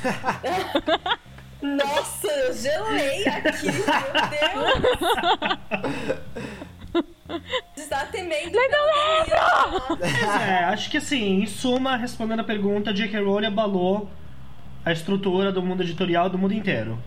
[1.74, 3.84] Nossa, eu gelei aqui, meu
[4.30, 4.86] Deus!
[7.76, 8.52] Está temendo.
[8.52, 10.06] pelo
[10.40, 13.20] É, acho que assim, em suma, respondendo a pergunta, J.K.
[13.20, 14.08] Rowling abalou
[14.84, 16.98] a estrutura do mundo editorial do mundo inteiro.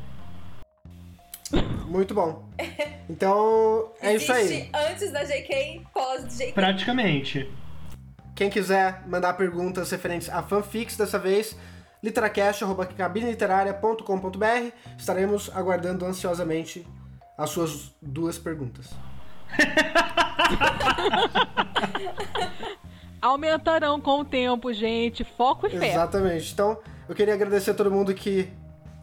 [1.87, 2.43] Muito bom.
[3.09, 4.43] Então, é isso aí.
[4.43, 6.51] Existe antes da JK, pós JK.
[6.53, 7.49] Praticamente.
[8.35, 11.57] Quem quiser mandar perguntas referentes a fanfics dessa vez,
[12.03, 16.87] litracast.cabineliterária.com.br Estaremos aguardando ansiosamente
[17.37, 18.89] as suas duas perguntas.
[23.21, 25.23] Aumentarão com o tempo, gente.
[25.23, 25.91] Foco e fé.
[25.91, 26.53] Exatamente.
[26.53, 26.77] Então,
[27.07, 28.49] eu queria agradecer a todo mundo que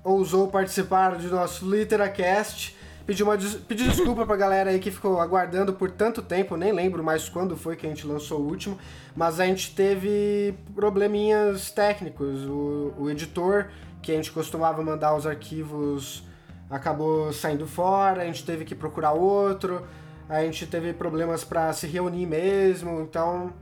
[0.04, 2.75] ousou participar do nosso Literacast.
[3.06, 6.72] Pedir, uma, des- pedir desculpa pra galera aí que ficou aguardando por tanto tempo, nem
[6.72, 8.76] lembro mais quando foi que a gente lançou o último,
[9.14, 12.44] mas a gente teve probleminhas técnicos.
[12.46, 13.66] O, o editor,
[14.02, 16.24] que a gente costumava mandar os arquivos,
[16.68, 19.86] acabou saindo fora, a gente teve que procurar outro,
[20.28, 23.52] a gente teve problemas pra se reunir mesmo, então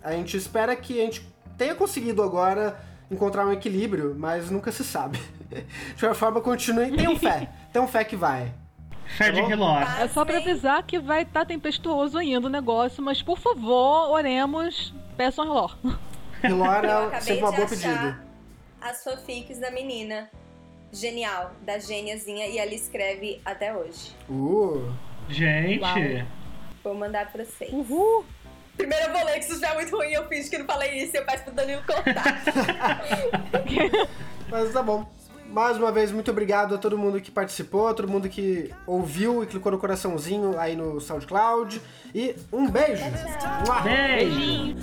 [0.00, 1.28] a gente espera que a gente
[1.58, 2.78] tenha conseguido agora
[3.10, 5.20] encontrar um equilíbrio, mas nunca se sabe.
[5.50, 6.96] De qualquer forma, continue.
[6.96, 7.50] Tenham fé.
[7.72, 8.52] Tenham fé que vai.
[9.18, 9.50] De bom?
[9.50, 10.00] Hilor.
[10.00, 14.94] É só pra avisar que vai estar tempestuoso ainda o negócio, mas por favor, oremos,
[15.16, 15.70] peçam reló.
[16.42, 18.20] Eu é acabei sempre uma boa pedida.
[18.80, 20.28] as fanfics da menina.
[20.92, 24.10] Genial, da gêniazinha, e ela escreve até hoje.
[24.28, 24.92] Uh,
[25.28, 25.94] Gente, Uau.
[26.84, 27.72] Vou mandar pra vocês.
[27.72, 28.24] Uhul!
[28.76, 31.16] Primeiro eu vou ler, que se estiver muito ruim, eu finge que não falei isso
[31.16, 32.42] eu peço pro Danilo cortar.
[34.50, 35.06] mas tá bom.
[35.52, 39.42] Mais uma vez, muito obrigado a todo mundo que participou, a todo mundo que ouviu
[39.42, 41.78] e clicou no coraçãozinho aí no SoundCloud.
[42.14, 43.04] E um beijo!
[43.84, 44.34] Beijo!
[44.34, 44.76] Beijinho!